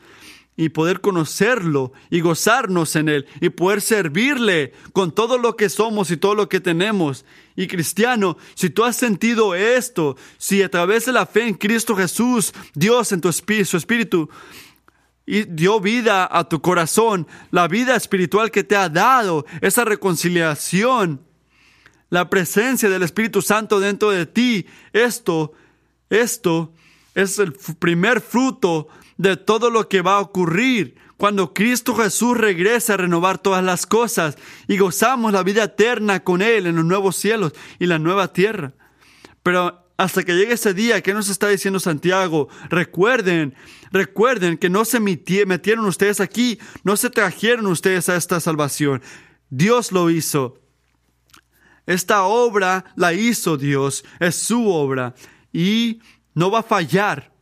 y 0.56 0.68
poder 0.68 1.00
conocerlo 1.00 1.92
y 2.10 2.20
gozarnos 2.20 2.94
en 2.96 3.08
Él 3.08 3.26
y 3.40 3.48
poder 3.50 3.80
servirle 3.80 4.72
con 4.92 5.12
todo 5.12 5.38
lo 5.38 5.56
que 5.56 5.68
somos 5.68 6.10
y 6.10 6.16
todo 6.16 6.34
lo 6.34 6.48
que 6.48 6.60
tenemos. 6.60 7.24
Y 7.56 7.66
cristiano, 7.66 8.36
si 8.54 8.70
tú 8.70 8.84
has 8.84 8.96
sentido 8.96 9.54
esto, 9.54 10.16
si 10.38 10.62
a 10.62 10.70
través 10.70 11.06
de 11.06 11.12
la 11.12 11.26
fe 11.26 11.48
en 11.48 11.54
Cristo 11.54 11.96
Jesús, 11.96 12.52
Dios 12.74 13.12
en 13.12 13.20
tu 13.20 13.28
espíritu, 13.28 13.70
su 13.70 13.76
espíritu, 13.76 14.28
y 15.26 15.44
dio 15.44 15.80
vida 15.80 16.28
a 16.30 16.48
tu 16.48 16.60
corazón, 16.60 17.26
la 17.50 17.68
vida 17.68 17.96
espiritual 17.96 18.50
que 18.50 18.64
te 18.64 18.76
ha 18.76 18.88
dado, 18.88 19.46
esa 19.60 19.84
reconciliación, 19.84 21.20
la 22.08 22.28
presencia 22.28 22.88
del 22.88 23.02
Espíritu 23.02 23.40
Santo 23.42 23.78
dentro 23.80 24.10
de 24.10 24.26
ti, 24.26 24.66
esto, 24.92 25.52
esto 26.08 26.72
es 27.14 27.38
el 27.38 27.52
primer 27.78 28.20
fruto 28.20 28.88
de 29.16 29.36
todo 29.36 29.70
lo 29.70 29.88
que 29.88 30.02
va 30.02 30.16
a 30.16 30.20
ocurrir 30.20 30.96
cuando 31.16 31.52
Cristo 31.52 31.94
Jesús 31.94 32.36
regrese 32.36 32.94
a 32.94 32.96
renovar 32.96 33.36
todas 33.36 33.62
las 33.62 33.84
cosas 33.86 34.38
y 34.66 34.78
gozamos 34.78 35.32
la 35.32 35.42
vida 35.42 35.64
eterna 35.64 36.24
con 36.24 36.40
Él 36.40 36.66
en 36.66 36.76
los 36.76 36.84
nuevos 36.84 37.16
cielos 37.16 37.52
y 37.78 37.84
la 37.84 37.98
nueva 37.98 38.32
tierra. 38.32 38.72
Pero 39.42 39.79
hasta 40.00 40.22
que 40.22 40.34
llegue 40.34 40.54
ese 40.54 40.72
día, 40.72 41.02
¿qué 41.02 41.12
nos 41.12 41.28
está 41.28 41.48
diciendo 41.48 41.78
Santiago? 41.78 42.48
Recuerden, 42.70 43.54
recuerden 43.92 44.56
que 44.56 44.70
no 44.70 44.86
se 44.86 44.98
metieron 44.98 45.84
ustedes 45.84 46.20
aquí, 46.20 46.58
no 46.84 46.96
se 46.96 47.10
trajeron 47.10 47.66
ustedes 47.66 48.08
a 48.08 48.16
esta 48.16 48.40
salvación. 48.40 49.02
Dios 49.50 49.92
lo 49.92 50.08
hizo. 50.08 50.58
Esta 51.84 52.22
obra 52.22 52.86
la 52.96 53.12
hizo 53.12 53.58
Dios, 53.58 54.02
es 54.20 54.36
su 54.36 54.70
obra 54.70 55.14
y 55.52 56.00
no 56.34 56.50
va 56.50 56.60
a 56.60 56.62
fallar 56.62 57.34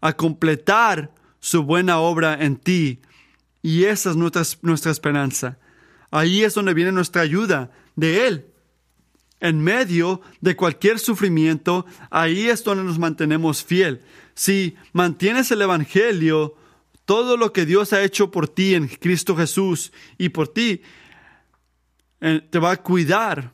a 0.00 0.12
completar 0.12 1.12
su 1.40 1.64
buena 1.64 1.98
obra 1.98 2.34
en 2.40 2.56
ti. 2.56 3.00
Y 3.62 3.82
esa 3.82 4.10
es 4.10 4.16
nuestra, 4.16 4.44
nuestra 4.62 4.92
esperanza. 4.92 5.58
Ahí 6.12 6.44
es 6.44 6.54
donde 6.54 6.72
viene 6.72 6.92
nuestra 6.92 7.22
ayuda 7.22 7.72
de 7.96 8.28
Él. 8.28 8.52
En 9.40 9.60
medio 9.60 10.22
de 10.40 10.56
cualquier 10.56 10.98
sufrimiento, 10.98 11.84
ahí 12.10 12.48
es 12.48 12.64
donde 12.64 12.84
nos 12.84 12.98
mantenemos 12.98 13.64
fiel. 13.64 14.02
Si 14.34 14.76
mantienes 14.92 15.50
el 15.50 15.62
Evangelio, 15.62 16.56
todo 17.04 17.36
lo 17.36 17.52
que 17.52 17.66
Dios 17.66 17.92
ha 17.92 18.02
hecho 18.02 18.30
por 18.30 18.48
ti 18.48 18.74
en 18.74 18.88
Cristo 18.88 19.36
Jesús 19.36 19.92
y 20.18 20.30
por 20.30 20.48
ti, 20.48 20.82
te 22.18 22.58
va 22.58 22.72
a 22.72 22.82
cuidar 22.82 23.52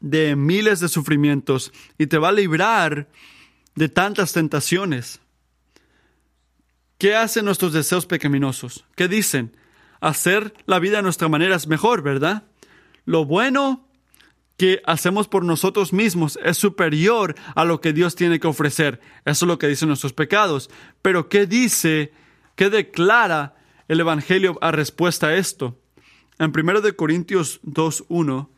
de 0.00 0.34
miles 0.34 0.80
de 0.80 0.88
sufrimientos 0.88 1.72
y 1.96 2.08
te 2.08 2.18
va 2.18 2.30
a 2.30 2.32
librar 2.32 3.08
de 3.76 3.88
tantas 3.88 4.32
tentaciones. 4.32 5.20
¿Qué 6.98 7.14
hacen 7.14 7.44
nuestros 7.44 7.72
deseos 7.72 8.06
pecaminosos? 8.06 8.84
¿Qué 8.96 9.08
dicen? 9.08 9.56
Hacer 10.00 10.54
la 10.66 10.80
vida 10.80 10.98
a 10.98 11.02
nuestra 11.02 11.28
manera 11.28 11.56
es 11.56 11.68
mejor, 11.68 12.02
¿verdad? 12.02 12.44
Lo 13.04 13.24
bueno 13.24 13.88
que 14.56 14.82
hacemos 14.86 15.28
por 15.28 15.44
nosotros 15.44 15.92
mismos 15.92 16.38
es 16.44 16.56
superior 16.56 17.34
a 17.54 17.64
lo 17.64 17.80
que 17.80 17.92
Dios 17.92 18.14
tiene 18.14 18.38
que 18.38 18.46
ofrecer. 18.46 19.00
Eso 19.24 19.44
es 19.44 19.48
lo 19.48 19.58
que 19.58 19.68
dicen 19.68 19.88
nuestros 19.88 20.12
pecados. 20.12 20.70
Pero 21.00 21.28
¿qué 21.28 21.46
dice, 21.46 22.12
qué 22.54 22.70
declara 22.70 23.56
el 23.88 24.00
Evangelio 24.00 24.58
a 24.60 24.70
respuesta 24.70 25.28
a 25.28 25.36
esto? 25.36 25.78
En 26.38 26.52
1 26.56 26.96
Corintios 26.96 27.60
2.1, 27.62 28.48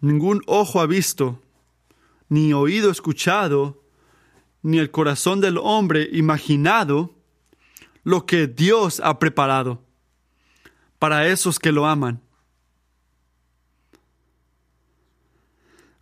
ningún 0.00 0.42
ojo 0.46 0.80
ha 0.80 0.86
visto, 0.86 1.40
ni 2.28 2.52
oído 2.52 2.90
escuchado, 2.90 3.82
ni 4.62 4.78
el 4.78 4.90
corazón 4.90 5.40
del 5.40 5.58
hombre 5.58 6.08
imaginado 6.12 7.14
lo 8.02 8.26
que 8.26 8.46
Dios 8.46 9.00
ha 9.04 9.18
preparado 9.18 9.82
para 10.98 11.28
esos 11.28 11.58
que 11.58 11.72
lo 11.72 11.86
aman. 11.86 12.25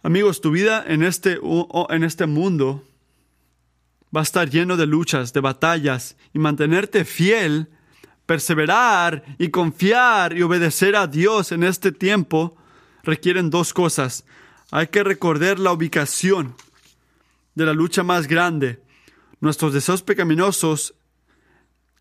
Amigos, 0.05 0.43
tu 0.43 0.51
vida 0.51 0.85
en 0.87 1.03
este, 1.03 1.39
en 1.89 2.05
este 2.05 2.27
mundo 2.27 2.85
va 4.15 4.21
a 4.21 4.23
estar 4.23 4.51
lleno 4.51 4.77
de 4.77 4.87
luchas, 4.87 5.33
de 5.33 5.41
batallas, 5.41 6.19
y 6.35 6.39
mantenerte 6.39 7.07
fiel, 7.07 7.69
perseverar 8.27 9.25
y 9.39 9.49
confiar 9.49 10.37
y 10.37 10.43
obedecer 10.43 10.95
a 10.95 11.07
Dios 11.07 11.53
en 11.53 11.65
este 11.65 11.91
tiempo 11.91 12.55
requieren 13.03 13.49
dos 13.49 13.73
cosas. 13.73 14.27
Hay 14.71 14.89
que 14.89 15.03
recordar 15.03 15.59
la 15.59 15.73
ubicación 15.73 16.55
de 17.55 17.65
la 17.65 17.73
lucha 17.73 18.03
más 18.03 18.27
grande. 18.27 18.83
Nuestros 19.41 19.73
deseos 19.73 20.03
pecaminosos 20.03 20.93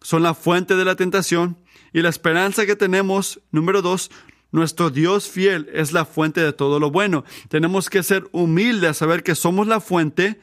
son 0.01 0.23
la 0.23 0.33
fuente 0.33 0.75
de 0.75 0.83
la 0.83 0.97
tentación 0.97 1.55
y 1.93 2.01
la 2.01 2.09
esperanza 2.09 2.65
que 2.65 2.75
tenemos, 2.75 3.39
número 3.51 3.81
dos, 3.81 4.11
nuestro 4.53 4.91
Dios 4.91 5.27
fiel 5.27 5.67
es 5.73 5.93
la 5.93 6.05
fuente 6.05 6.39
de 6.39 6.53
todo 6.53 6.79
lo 6.79 6.91
bueno. 6.91 7.25
Tenemos 7.49 7.89
que 7.89 8.03
ser 8.03 8.29
humildes 8.31 8.91
a 8.91 8.93
saber 8.93 9.23
que 9.23 9.33
somos 9.33 9.65
la 9.65 9.81
fuente 9.81 10.39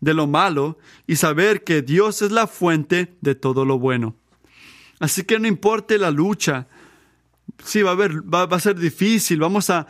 de 0.00 0.14
lo 0.14 0.28
malo 0.28 0.78
y 1.08 1.16
saber 1.16 1.64
que 1.64 1.82
Dios 1.82 2.22
es 2.22 2.30
la 2.30 2.46
fuente 2.46 3.16
de 3.20 3.34
todo 3.34 3.64
lo 3.64 3.80
bueno. 3.80 4.14
Así 5.00 5.24
que 5.24 5.40
no 5.40 5.48
importe 5.48 5.98
la 5.98 6.12
lucha, 6.12 6.68
sí 7.64 7.82
va 7.82 7.90
a, 7.90 7.92
haber, 7.94 8.22
va, 8.22 8.44
a 8.44 8.60
ser 8.60 8.76
difícil, 8.76 9.40
vamos 9.40 9.70
a, 9.70 9.88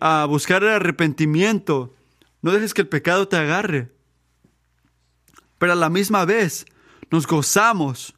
a 0.00 0.26
buscar 0.26 0.62
el 0.62 0.68
arrepentimiento, 0.68 1.94
no 2.42 2.52
dejes 2.52 2.74
que 2.74 2.82
el 2.82 2.88
pecado 2.88 3.26
te 3.28 3.38
agarre. 3.38 3.90
Pero 5.56 5.72
a 5.72 5.76
la 5.76 5.88
misma 5.88 6.26
vez 6.26 6.66
nos 7.10 7.26
gozamos. 7.26 8.14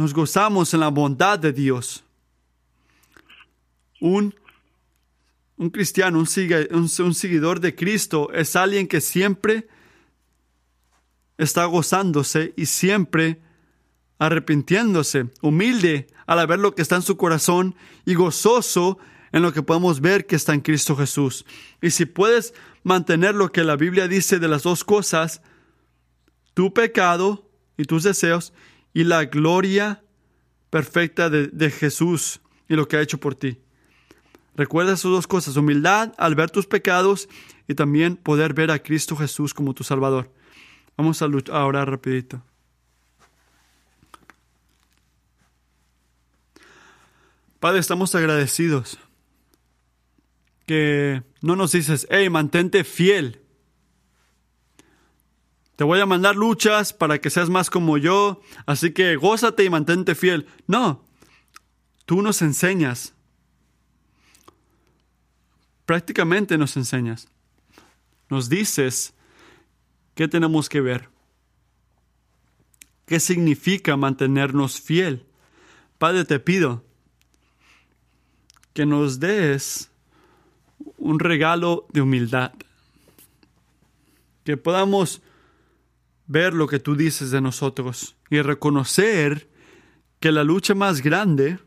Nos 0.00 0.14
gozamos 0.14 0.72
en 0.72 0.80
la 0.80 0.88
bondad 0.88 1.38
de 1.38 1.52
Dios. 1.52 2.02
Un, 4.00 4.34
un 5.58 5.68
cristiano, 5.68 6.18
un, 6.18 6.90
un 6.98 7.14
seguidor 7.14 7.60
de 7.60 7.74
Cristo 7.74 8.32
es 8.32 8.56
alguien 8.56 8.88
que 8.88 9.02
siempre 9.02 9.68
está 11.36 11.66
gozándose 11.66 12.54
y 12.56 12.64
siempre 12.64 13.42
arrepintiéndose, 14.18 15.26
humilde 15.42 16.06
al 16.24 16.46
ver 16.46 16.60
lo 16.60 16.74
que 16.74 16.80
está 16.80 16.96
en 16.96 17.02
su 17.02 17.18
corazón 17.18 17.74
y 18.06 18.14
gozoso 18.14 18.96
en 19.32 19.42
lo 19.42 19.52
que 19.52 19.62
podemos 19.62 20.00
ver 20.00 20.24
que 20.24 20.36
está 20.36 20.54
en 20.54 20.62
Cristo 20.62 20.96
Jesús. 20.96 21.44
Y 21.82 21.90
si 21.90 22.06
puedes 22.06 22.54
mantener 22.84 23.34
lo 23.34 23.52
que 23.52 23.64
la 23.64 23.76
Biblia 23.76 24.08
dice 24.08 24.38
de 24.38 24.48
las 24.48 24.62
dos 24.62 24.82
cosas, 24.82 25.42
tu 26.54 26.72
pecado 26.72 27.50
y 27.76 27.84
tus 27.84 28.02
deseos 28.02 28.54
y 28.92 29.04
la 29.04 29.24
gloria 29.24 30.02
perfecta 30.70 31.30
de, 31.30 31.70
Jesús 31.70 32.40
y 32.68 32.74
lo 32.74 32.88
que 32.88 32.96
ha 32.96 33.02
hecho 33.02 33.18
por 33.18 33.34
ti. 33.34 33.58
Recuerda 34.56 34.92
esas 34.92 35.10
dos 35.10 35.26
cosas, 35.26 35.56
humildad 35.56 36.12
al 36.18 36.34
ver 36.34 36.50
tus 36.50 36.66
pecados 36.66 37.28
y 37.68 37.74
también 37.74 38.16
poder 38.16 38.54
ver 38.54 38.70
a 38.70 38.80
Cristo 38.80 39.16
Jesús 39.16 39.54
como 39.54 39.74
tu 39.74 39.84
Salvador. 39.84 40.32
Vamos 40.96 41.22
a 41.22 41.64
orar 41.64 41.90
rapidito. 41.90 42.42
Padre, 47.58 47.80
estamos 47.80 48.14
agradecidos 48.14 48.98
que 50.66 51.22
no 51.42 51.56
nos 51.56 51.72
dices, 51.72 52.06
hey, 52.10 52.30
mantente 52.30 52.84
fiel. 52.84 53.40
Te 55.80 55.84
voy 55.84 55.98
a 55.98 56.04
mandar 56.04 56.36
luchas 56.36 56.92
para 56.92 57.22
que 57.22 57.30
seas 57.30 57.48
más 57.48 57.70
como 57.70 57.96
yo, 57.96 58.42
así 58.66 58.92
que 58.92 59.16
gózate 59.16 59.64
y 59.64 59.70
mantente 59.70 60.14
fiel. 60.14 60.46
No, 60.66 61.02
tú 62.04 62.20
nos 62.20 62.42
enseñas. 62.42 63.14
Prácticamente 65.86 66.58
nos 66.58 66.76
enseñas. 66.76 67.28
nos 68.28 68.50
dices 68.50 69.14
qué 70.14 70.28
tenemos 70.28 70.68
que 70.68 70.82
ver. 70.82 71.08
¿Qué 73.06 73.18
significa 73.18 73.96
mantenernos 73.96 74.82
fiel? 74.82 75.24
Padre, 75.96 76.26
te 76.26 76.40
pido 76.40 76.84
que 78.74 78.84
nos 78.84 79.18
des 79.18 79.90
un 80.98 81.20
regalo 81.20 81.86
de 81.88 82.02
humildad. 82.02 82.52
Que 84.44 84.58
podamos 84.58 85.22
ver 86.30 86.54
lo 86.54 86.68
que 86.68 86.78
tú 86.78 86.94
dices 86.94 87.32
de 87.32 87.40
nosotros 87.40 88.16
y 88.30 88.40
reconocer 88.40 89.50
que 90.20 90.30
la 90.30 90.44
lucha 90.44 90.76
más 90.76 91.02
grande 91.02 91.58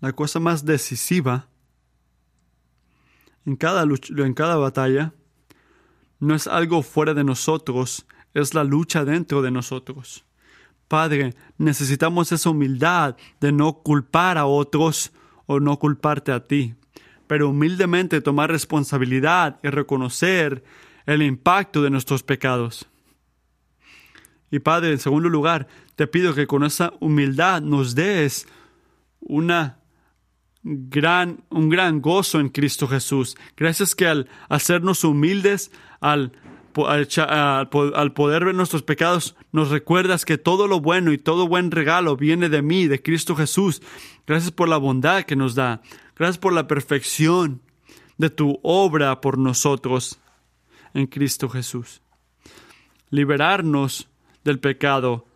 la 0.00 0.12
cosa 0.12 0.38
más 0.38 0.66
decisiva 0.66 1.48
en 3.46 3.56
cada, 3.56 3.86
lucha, 3.86 4.12
en 4.18 4.34
cada 4.34 4.56
batalla 4.56 5.14
no 6.20 6.34
es 6.34 6.46
algo 6.46 6.82
fuera 6.82 7.14
de 7.14 7.24
nosotros, 7.24 8.04
es 8.34 8.52
la 8.52 8.64
lucha 8.64 9.06
dentro 9.06 9.40
de 9.40 9.50
nosotros. 9.50 10.26
Padre, 10.88 11.34
necesitamos 11.56 12.32
esa 12.32 12.50
humildad 12.50 13.16
de 13.40 13.50
no 13.50 13.78
culpar 13.78 14.36
a 14.36 14.44
otros 14.44 15.10
o 15.46 15.58
no 15.58 15.78
culparte 15.78 16.32
a 16.32 16.44
ti, 16.44 16.74
pero 17.26 17.48
humildemente 17.48 18.20
tomar 18.20 18.50
responsabilidad 18.50 19.58
y 19.62 19.68
reconocer 19.68 20.64
el 21.06 21.22
impacto 21.22 21.82
de 21.82 21.90
nuestros 21.90 22.22
pecados. 22.22 22.86
Y 24.50 24.60
Padre, 24.60 24.92
en 24.92 24.98
segundo 24.98 25.28
lugar, 25.28 25.66
te 25.96 26.06
pido 26.06 26.34
que 26.34 26.46
con 26.46 26.64
esa 26.64 26.92
humildad 27.00 27.62
nos 27.62 27.94
des 27.94 28.46
una 29.20 29.78
gran, 30.62 31.44
un 31.50 31.68
gran 31.68 32.00
gozo 32.00 32.40
en 32.40 32.48
Cristo 32.48 32.88
Jesús. 32.88 33.36
Gracias 33.56 33.94
que 33.94 34.06
al 34.06 34.28
hacernos 34.48 35.04
humildes, 35.04 35.70
al, 36.00 36.32
al, 36.76 38.12
poder 38.12 38.44
ver 38.44 38.54
nuestros 38.54 38.82
pecados, 38.82 39.36
nos 39.52 39.70
recuerdas 39.70 40.24
que 40.24 40.38
todo 40.38 40.66
lo 40.66 40.80
bueno 40.80 41.12
y 41.12 41.18
todo 41.18 41.46
buen 41.46 41.70
regalo 41.70 42.16
viene 42.16 42.48
de 42.48 42.62
mí, 42.62 42.86
de 42.86 43.02
Cristo 43.02 43.36
Jesús. 43.36 43.82
Gracias 44.26 44.50
por 44.50 44.68
la 44.68 44.78
bondad 44.78 45.24
que 45.24 45.36
nos 45.36 45.54
da. 45.54 45.82
Gracias 46.16 46.38
por 46.38 46.52
la 46.52 46.66
perfección 46.66 47.60
de 48.18 48.30
tu 48.30 48.60
obra 48.62 49.20
por 49.20 49.38
nosotros 49.38 50.20
en 50.94 51.06
Cristo 51.06 51.48
Jesús. 51.48 52.00
Liberarnos 53.10 54.08
del 54.44 54.60
pecado 54.60 55.26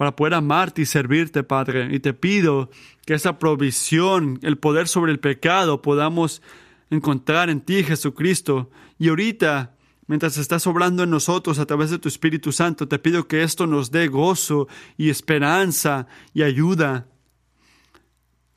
para 0.00 0.16
poder 0.16 0.32
amarte 0.32 0.80
y 0.80 0.86
servirte, 0.86 1.42
Padre. 1.42 1.94
Y 1.94 2.00
te 2.00 2.14
pido 2.14 2.70
que 3.04 3.12
esa 3.12 3.38
provisión, 3.38 4.38
el 4.40 4.56
poder 4.56 4.88
sobre 4.88 5.12
el 5.12 5.20
pecado, 5.20 5.82
podamos 5.82 6.40
encontrar 6.88 7.50
en 7.50 7.60
ti, 7.60 7.84
Jesucristo. 7.84 8.70
Y 8.98 9.10
ahorita, 9.10 9.76
mientras 10.06 10.38
estás 10.38 10.66
obrando 10.66 11.02
en 11.02 11.10
nosotros 11.10 11.58
a 11.58 11.66
través 11.66 11.90
de 11.90 11.98
tu 11.98 12.08
Espíritu 12.08 12.50
Santo, 12.50 12.88
te 12.88 12.98
pido 12.98 13.28
que 13.28 13.42
esto 13.42 13.66
nos 13.66 13.90
dé 13.90 14.08
gozo 14.08 14.68
y 14.96 15.10
esperanza 15.10 16.06
y 16.32 16.44
ayuda. 16.44 17.09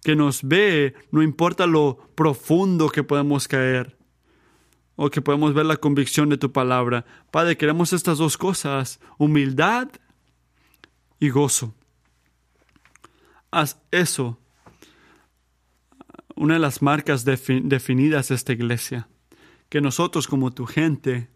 Que 0.04 0.16
nos 0.16 0.44
ve, 0.44 0.94
no 1.12 1.22
importa 1.24 1.66
lo 1.66 1.98
profundo 2.16 2.90
que 2.90 3.04
podemos 3.04 3.48
caer 3.48 3.98
o 4.96 5.10
que 5.10 5.22
podemos 5.22 5.54
ver 5.54 5.66
la 5.66 5.78
convicción 5.78 6.30
de 6.30 6.38
tu 6.38 6.52
palabra. 6.52 7.06
Padre, 7.32 7.58
queremos 7.58 7.94
estas 7.94 8.18
dos 8.18 8.38
cosas, 8.38 9.00
humildad 9.18 9.90
y 11.20 11.30
gozo. 11.30 11.74
Haz 13.50 13.80
eso 13.92 14.40
una 16.36 16.56
de 16.56 16.60
las 16.60 16.82
marcas 16.82 17.26
definidas 17.26 18.30
de 18.30 18.36
esta 18.36 18.54
iglesia, 18.54 19.08
que 19.70 19.82
nosotros 19.82 20.28
como 20.28 20.52
tu 20.52 20.66
gente 20.66 21.30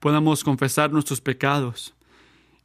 podamos 0.00 0.44
confesar 0.44 0.92
nuestros 0.92 1.20
pecados 1.20 1.94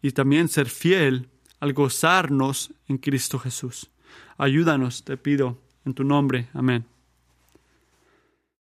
y 0.02 0.12
también 0.12 0.50
ser 0.50 0.70
fiel 0.70 1.30
al 1.62 1.72
gozarnos 1.72 2.74
en 2.90 2.98
Cristo 2.98 3.40
Jesús. 3.40 3.90
Ayúdanos, 4.38 5.06
te 5.06 5.16
pido, 5.16 5.58
en 5.86 5.94
tu 5.94 6.04
nombre. 6.04 6.50
Amén. 6.54 6.86